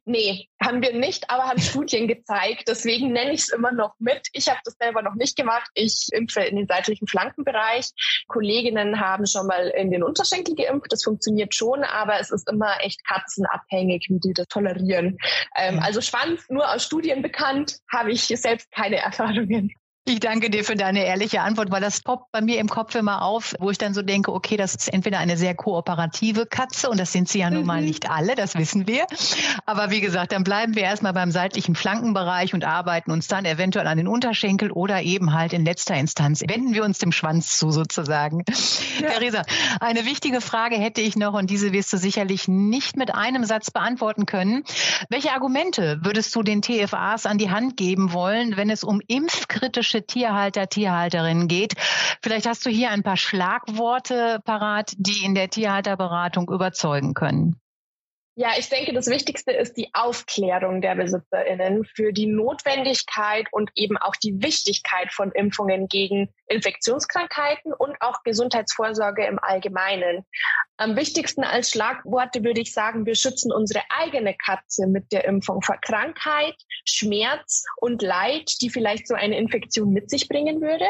Nee, 0.06 0.48
haben 0.62 0.82
wir 0.82 0.94
nicht, 0.94 1.28
aber 1.28 1.44
haben 1.44 1.60
Studien 1.60 2.08
gezeigt. 2.08 2.64
Deswegen 2.68 3.12
nenne 3.12 3.32
ich 3.32 3.42
es 3.42 3.48
immer 3.50 3.70
noch 3.70 3.94
mit. 3.98 4.28
Ich 4.32 4.48
habe 4.48 4.58
das 4.64 4.74
selber 4.80 5.02
noch 5.02 5.14
nicht 5.14 5.36
gemacht. 5.36 5.70
Ich 5.74 6.08
impfe 6.12 6.40
in 6.40 6.56
den 6.56 6.66
seitlichen 6.66 7.06
Flankenbereich. 7.06 7.90
Kolleginnen 8.26 8.98
haben 8.98 9.26
schon 9.26 9.46
mal 9.46 9.68
in 9.68 9.90
den 9.90 10.02
Unterschenkel 10.02 10.54
geimpft. 10.54 10.90
Das 10.92 11.04
funktioniert 11.04 11.54
schon, 11.54 11.84
aber 11.84 12.18
es 12.18 12.30
ist 12.30 12.48
immer 12.50 12.80
echt 12.80 13.04
katzenabhängig, 13.06 14.06
wie 14.08 14.20
die 14.20 14.32
das 14.32 14.48
tolerieren. 14.48 15.18
Ähm, 15.56 15.78
also 15.80 16.00
Schwanz 16.00 16.48
nur 16.48 16.72
aus 16.72 16.84
Studien 16.84 17.20
bekannt, 17.20 17.78
habe 17.92 18.12
ich 18.12 18.22
selbst 18.22 18.70
keine 18.72 18.96
Erfahrungen. 18.96 19.74
Ich 20.06 20.18
danke 20.18 20.48
dir 20.48 20.64
für 20.64 20.76
deine 20.76 21.04
ehrliche 21.04 21.42
Antwort, 21.42 21.70
weil 21.70 21.82
das 21.82 22.00
poppt 22.00 22.32
bei 22.32 22.40
mir 22.40 22.58
im 22.58 22.68
Kopf 22.68 22.94
immer 22.94 23.22
auf, 23.22 23.54
wo 23.60 23.70
ich 23.70 23.76
dann 23.76 23.92
so 23.92 24.00
denke, 24.00 24.32
okay, 24.32 24.56
das 24.56 24.74
ist 24.74 24.92
entweder 24.92 25.18
eine 25.18 25.36
sehr 25.36 25.54
kooperative 25.54 26.46
Katze 26.46 26.88
und 26.88 26.98
das 26.98 27.12
sind 27.12 27.28
sie 27.28 27.40
ja 27.40 27.50
nun 27.50 27.66
mal 27.66 27.80
mhm. 27.80 27.86
nicht 27.86 28.10
alle, 28.10 28.34
das 28.34 28.54
wissen 28.56 28.86
wir. 28.86 29.06
Aber 29.66 29.90
wie 29.90 30.00
gesagt, 30.00 30.32
dann 30.32 30.42
bleiben 30.42 30.74
wir 30.74 30.82
erstmal 30.82 31.12
beim 31.12 31.30
seitlichen 31.30 31.74
Flankenbereich 31.74 32.54
und 32.54 32.64
arbeiten 32.64 33.10
uns 33.10 33.28
dann 33.28 33.44
eventuell 33.44 33.86
an 33.86 33.98
den 33.98 34.08
Unterschenkel 34.08 34.70
oder 34.72 35.02
eben 35.02 35.34
halt 35.34 35.52
in 35.52 35.66
letzter 35.66 35.94
Instanz 35.96 36.40
wenden 36.40 36.72
wir 36.72 36.84
uns 36.84 36.98
dem 36.98 37.12
Schwanz 37.12 37.58
zu 37.58 37.70
sozusagen. 37.70 38.42
Ja. 39.00 39.10
Theresa, 39.10 39.42
eine 39.80 40.06
wichtige 40.06 40.40
Frage 40.40 40.76
hätte 40.76 41.02
ich 41.02 41.14
noch 41.14 41.34
und 41.34 41.50
diese 41.50 41.72
wirst 41.72 41.92
du 41.92 41.98
sicherlich 41.98 42.48
nicht 42.48 42.96
mit 42.96 43.14
einem 43.14 43.44
Satz 43.44 43.70
beantworten 43.70 44.24
können. 44.24 44.64
Welche 45.10 45.32
Argumente 45.32 46.00
würdest 46.02 46.34
du 46.34 46.42
den 46.42 46.62
TFAs 46.62 47.26
an 47.26 47.38
die 47.38 47.50
Hand 47.50 47.76
geben 47.76 48.12
wollen, 48.12 48.56
wenn 48.56 48.70
es 48.70 48.82
um 48.82 49.00
impfkritische 49.06 49.89
typische 49.90 50.06
Tierhalter, 50.06 50.68
Tierhalterinnen 50.68 51.48
geht. 51.48 51.74
Vielleicht 52.22 52.46
hast 52.46 52.64
du 52.64 52.70
hier 52.70 52.90
ein 52.90 53.02
paar 53.02 53.16
Schlagworte 53.16 54.40
parat, 54.44 54.92
die 54.96 55.24
in 55.24 55.34
der 55.34 55.50
Tierhalterberatung 55.50 56.48
überzeugen 56.50 57.14
können. 57.14 57.56
Ja, 58.40 58.52
ich 58.56 58.70
denke, 58.70 58.94
das 58.94 59.08
Wichtigste 59.08 59.52
ist 59.52 59.76
die 59.76 59.90
Aufklärung 59.92 60.80
der 60.80 60.94
BesitzerInnen 60.94 61.84
für 61.84 62.10
die 62.10 62.24
Notwendigkeit 62.24 63.46
und 63.52 63.70
eben 63.74 63.98
auch 63.98 64.16
die 64.16 64.42
Wichtigkeit 64.42 65.12
von 65.12 65.30
Impfungen 65.32 65.88
gegen 65.88 66.32
Infektionskrankheiten 66.46 67.74
und 67.74 68.00
auch 68.00 68.22
Gesundheitsvorsorge 68.22 69.26
im 69.26 69.38
Allgemeinen. 69.38 70.24
Am 70.78 70.96
wichtigsten 70.96 71.44
als 71.44 71.68
Schlagworte 71.68 72.42
würde 72.42 72.62
ich 72.62 72.72
sagen, 72.72 73.04
wir 73.04 73.14
schützen 73.14 73.52
unsere 73.52 73.82
eigene 73.90 74.34
Katze 74.34 74.86
mit 74.86 75.12
der 75.12 75.26
Impfung 75.26 75.60
vor 75.60 75.76
Krankheit, 75.76 76.56
Schmerz 76.86 77.64
und 77.76 78.00
Leid, 78.00 78.62
die 78.62 78.70
vielleicht 78.70 79.06
so 79.06 79.12
eine 79.12 79.36
Infektion 79.36 79.92
mit 79.92 80.08
sich 80.08 80.28
bringen 80.28 80.62
würde. 80.62 80.86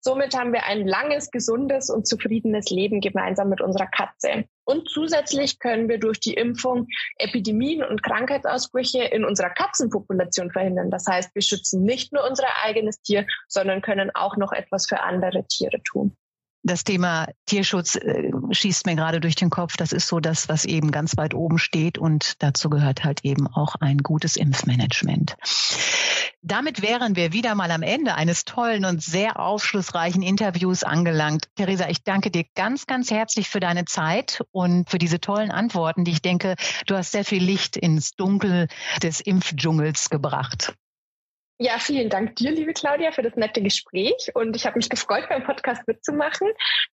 Somit 0.00 0.36
haben 0.36 0.52
wir 0.52 0.64
ein 0.64 0.86
langes, 0.86 1.30
gesundes 1.30 1.90
und 1.90 2.06
zufriedenes 2.06 2.70
Leben 2.70 3.00
gemeinsam 3.00 3.48
mit 3.48 3.60
unserer 3.60 3.86
Katze. 3.86 4.44
Und 4.64 4.88
zusätzlich 4.88 5.58
können 5.58 5.88
wir 5.88 5.98
durch 5.98 6.20
die 6.20 6.34
Impfung 6.34 6.86
Epidemien 7.16 7.82
und 7.82 8.02
Krankheitsausbrüche 8.02 9.04
in 9.04 9.24
unserer 9.24 9.50
Katzenpopulation 9.50 10.50
verhindern. 10.50 10.90
Das 10.90 11.06
heißt, 11.06 11.34
wir 11.34 11.42
schützen 11.42 11.84
nicht 11.84 12.12
nur 12.12 12.28
unser 12.28 12.46
eigenes 12.62 13.00
Tier, 13.02 13.26
sondern 13.48 13.82
können 13.82 14.10
auch 14.14 14.36
noch 14.36 14.52
etwas 14.52 14.86
für 14.88 15.00
andere 15.00 15.46
Tiere 15.46 15.82
tun 15.82 16.16
das 16.64 16.82
Thema 16.82 17.28
Tierschutz 17.46 17.96
äh, 17.96 18.30
schießt 18.50 18.86
mir 18.86 18.96
gerade 18.96 19.20
durch 19.20 19.34
den 19.36 19.50
Kopf. 19.50 19.76
Das 19.76 19.92
ist 19.92 20.08
so 20.08 20.18
das, 20.18 20.48
was 20.48 20.64
eben 20.64 20.90
ganz 20.90 21.16
weit 21.16 21.34
oben 21.34 21.58
steht. 21.58 21.98
Und 21.98 22.42
dazu 22.42 22.70
gehört 22.70 23.04
halt 23.04 23.24
eben 23.24 23.46
auch 23.46 23.76
ein 23.76 23.98
gutes 23.98 24.36
Impfmanagement. 24.36 25.36
Damit 26.42 26.82
wären 26.82 27.16
wir 27.16 27.32
wieder 27.32 27.54
mal 27.54 27.70
am 27.70 27.82
Ende 27.82 28.14
eines 28.16 28.44
tollen 28.44 28.84
und 28.84 29.02
sehr 29.02 29.40
aufschlussreichen 29.40 30.22
Interviews 30.22 30.82
angelangt. 30.82 31.48
Theresa, 31.56 31.88
ich 31.88 32.02
danke 32.02 32.30
dir 32.30 32.44
ganz, 32.54 32.86
ganz 32.86 33.10
herzlich 33.10 33.48
für 33.48 33.60
deine 33.60 33.84
Zeit 33.84 34.42
und 34.50 34.90
für 34.90 34.98
diese 34.98 35.20
tollen 35.20 35.50
Antworten, 35.50 36.04
die 36.04 36.12
ich 36.12 36.22
denke, 36.22 36.56
du 36.86 36.96
hast 36.96 37.12
sehr 37.12 37.24
viel 37.24 37.42
Licht 37.42 37.76
ins 37.76 38.16
Dunkel 38.16 38.68
des 39.02 39.20
Impfdschungels 39.20 40.10
gebracht. 40.10 40.74
Ja, 41.58 41.78
vielen 41.78 42.10
Dank 42.10 42.34
dir, 42.36 42.50
liebe 42.50 42.72
Claudia, 42.72 43.12
für 43.12 43.22
das 43.22 43.36
nette 43.36 43.62
Gespräch. 43.62 44.30
Und 44.34 44.56
ich 44.56 44.66
habe 44.66 44.76
mich 44.76 44.88
gefreut, 44.88 45.28
beim 45.28 45.44
Podcast 45.44 45.86
mitzumachen. 45.86 46.48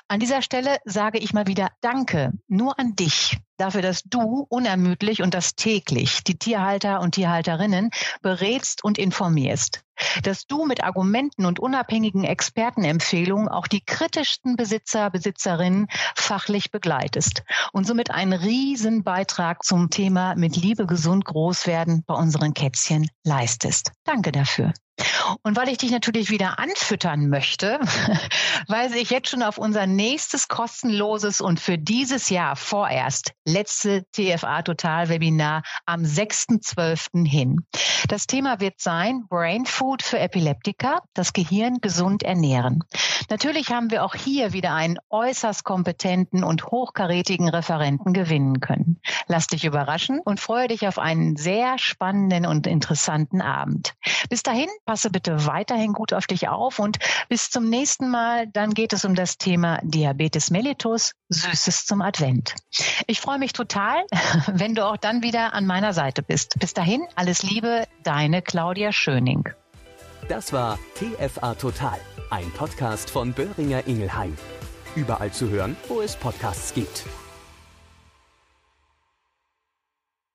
An 0.08 0.19
dieser 0.19 0.41
Stelle 0.41 0.78
sage 0.86 1.19
ich 1.19 1.34
mal 1.34 1.47
wieder 1.47 1.69
Danke 1.82 2.34
nur 2.47 2.78
an 2.80 2.95
dich 2.95 3.38
dafür, 3.58 3.82
dass 3.82 4.04
du 4.04 4.45
unermüdlich 4.50 5.21
und 5.21 5.34
das 5.34 5.56
täglich 5.56 6.24
die 6.24 6.38
Tierhalter 6.38 7.00
und 7.00 7.15
Tierhalterinnen 7.15 7.91
berätst 8.21 8.84
und 8.84 8.97
informierst. 8.97 9.84
Dass 10.24 10.47
du 10.47 10.65
mit 10.65 10.84
Argumenten 10.84 11.45
und 11.45 11.60
unabhängigen 11.60 12.24
Expertenempfehlungen 12.24 13.50
auch 13.50 13.67
die 13.67 13.86
kritischsten 13.86 14.56
Besitzer, 14.56 15.12
Besitzerinnen 15.12 15.88
fachlich 16.15 16.71
begleitest 16.71 17.43
und 17.71 17.86
somit 17.86 18.10
einen 18.10 18.34
riesen 18.34 19.04
Beitrag 19.04 19.63
zum 19.63 19.91
Thema 19.91 20.36
mit 20.36 20.56
Liebe 20.56 20.88
gesund 20.88 21.24
groß 21.26 21.67
werden 21.67 22.04
bei 22.08 22.15
unseren 22.15 22.56
Kätzchen 22.56 23.10
leistest. 23.24 23.91
Danke 24.06 24.32
dafür. 24.32 24.74
Und 25.43 25.57
weil 25.57 25.69
ich 25.69 25.77
dich 25.77 25.91
natürlich 25.91 26.29
wieder 26.29 26.59
anfüttern 26.59 27.29
möchte, 27.29 27.79
weise 28.67 28.97
ich 28.97 29.09
jetzt 29.09 29.29
schon 29.29 29.43
auf 29.43 29.57
unser 29.57 29.87
nächstes 29.87 30.47
kostenloses 30.47 31.41
und 31.41 31.59
für 31.59 31.77
dieses 31.77 32.29
Jahr 32.29 32.55
vorerst 32.55 33.33
letzte 33.45 34.03
TFA 34.11 34.61
Total 34.61 35.09
Webinar 35.09 35.63
am 35.85 36.01
6.12. 36.01 37.27
hin. 37.27 37.65
Das 38.07 38.27
Thema 38.27 38.59
wird 38.59 38.79
sein 38.79 39.25
Brain 39.29 39.65
Food 39.65 40.03
für 40.03 40.19
Epileptiker, 40.19 41.01
das 41.13 41.33
Gehirn 41.33 41.79
gesund 41.81 42.23
ernähren. 42.23 42.83
Natürlich 43.29 43.71
haben 43.71 43.91
wir 43.91 44.03
auch 44.03 44.15
hier 44.15 44.53
wieder 44.53 44.73
einen 44.73 44.97
äußerst 45.09 45.63
kompetenten 45.63 46.43
und 46.43 46.65
hochkarätigen 46.65 47.47
Referenten 47.49 48.13
gewinnen 48.13 48.59
können. 48.59 48.99
Lass 49.27 49.47
dich 49.47 49.63
überraschen 49.63 50.19
und 50.19 50.39
freue 50.39 50.67
dich 50.67 50.87
auf 50.87 50.99
einen 50.99 51.35
sehr 51.35 51.77
spannenden 51.77 52.45
und 52.45 52.67
interessanten 52.67 53.41
Abend. 53.41 53.93
Bis 54.29 54.43
dahin, 54.43 54.69
passe 54.91 55.10
bitte 55.10 55.45
weiterhin 55.45 55.93
gut 55.93 56.12
auf 56.12 56.27
dich 56.27 56.49
auf 56.49 56.77
und 56.77 56.99
bis 57.30 57.49
zum 57.49 57.69
nächsten 57.69 58.10
Mal. 58.10 58.47
Dann 58.47 58.73
geht 58.73 58.91
es 58.91 59.06
um 59.06 59.15
das 59.15 59.38
Thema 59.38 59.80
Diabetes 59.84 60.49
mellitus, 60.49 61.13
Süßes 61.30 61.86
zum 61.86 62.01
Advent. 62.01 62.56
Ich 63.08 63.21
freue 63.21 63.39
mich 63.39 63.54
total, 63.54 64.04
wenn 64.51 64.75
du 64.75 64.86
auch 64.86 64.97
dann 64.97 65.23
wieder 65.23 65.54
an 65.54 65.65
meiner 65.65 65.93
Seite 65.93 66.21
bist. 66.23 66.60
Bis 66.60 66.73
dahin, 66.73 67.04
alles 67.15 67.41
Liebe, 67.41 67.86
deine 68.04 68.41
Claudia 68.41 68.91
Schöning. 68.91 69.47
Das 70.27 70.51
war 70.51 70.77
TFA 70.95 71.54
Total, 71.54 71.97
ein 72.30 72.51
Podcast 72.51 73.10
von 73.10 73.32
Böhringer 73.32 73.88
Ingelheim. 73.88 74.38
Überall 74.97 75.32
zu 75.32 75.47
hören, 75.47 75.77
wo 75.88 76.01
es 76.01 76.17
Podcasts 76.17 76.73
gibt. 76.73 77.06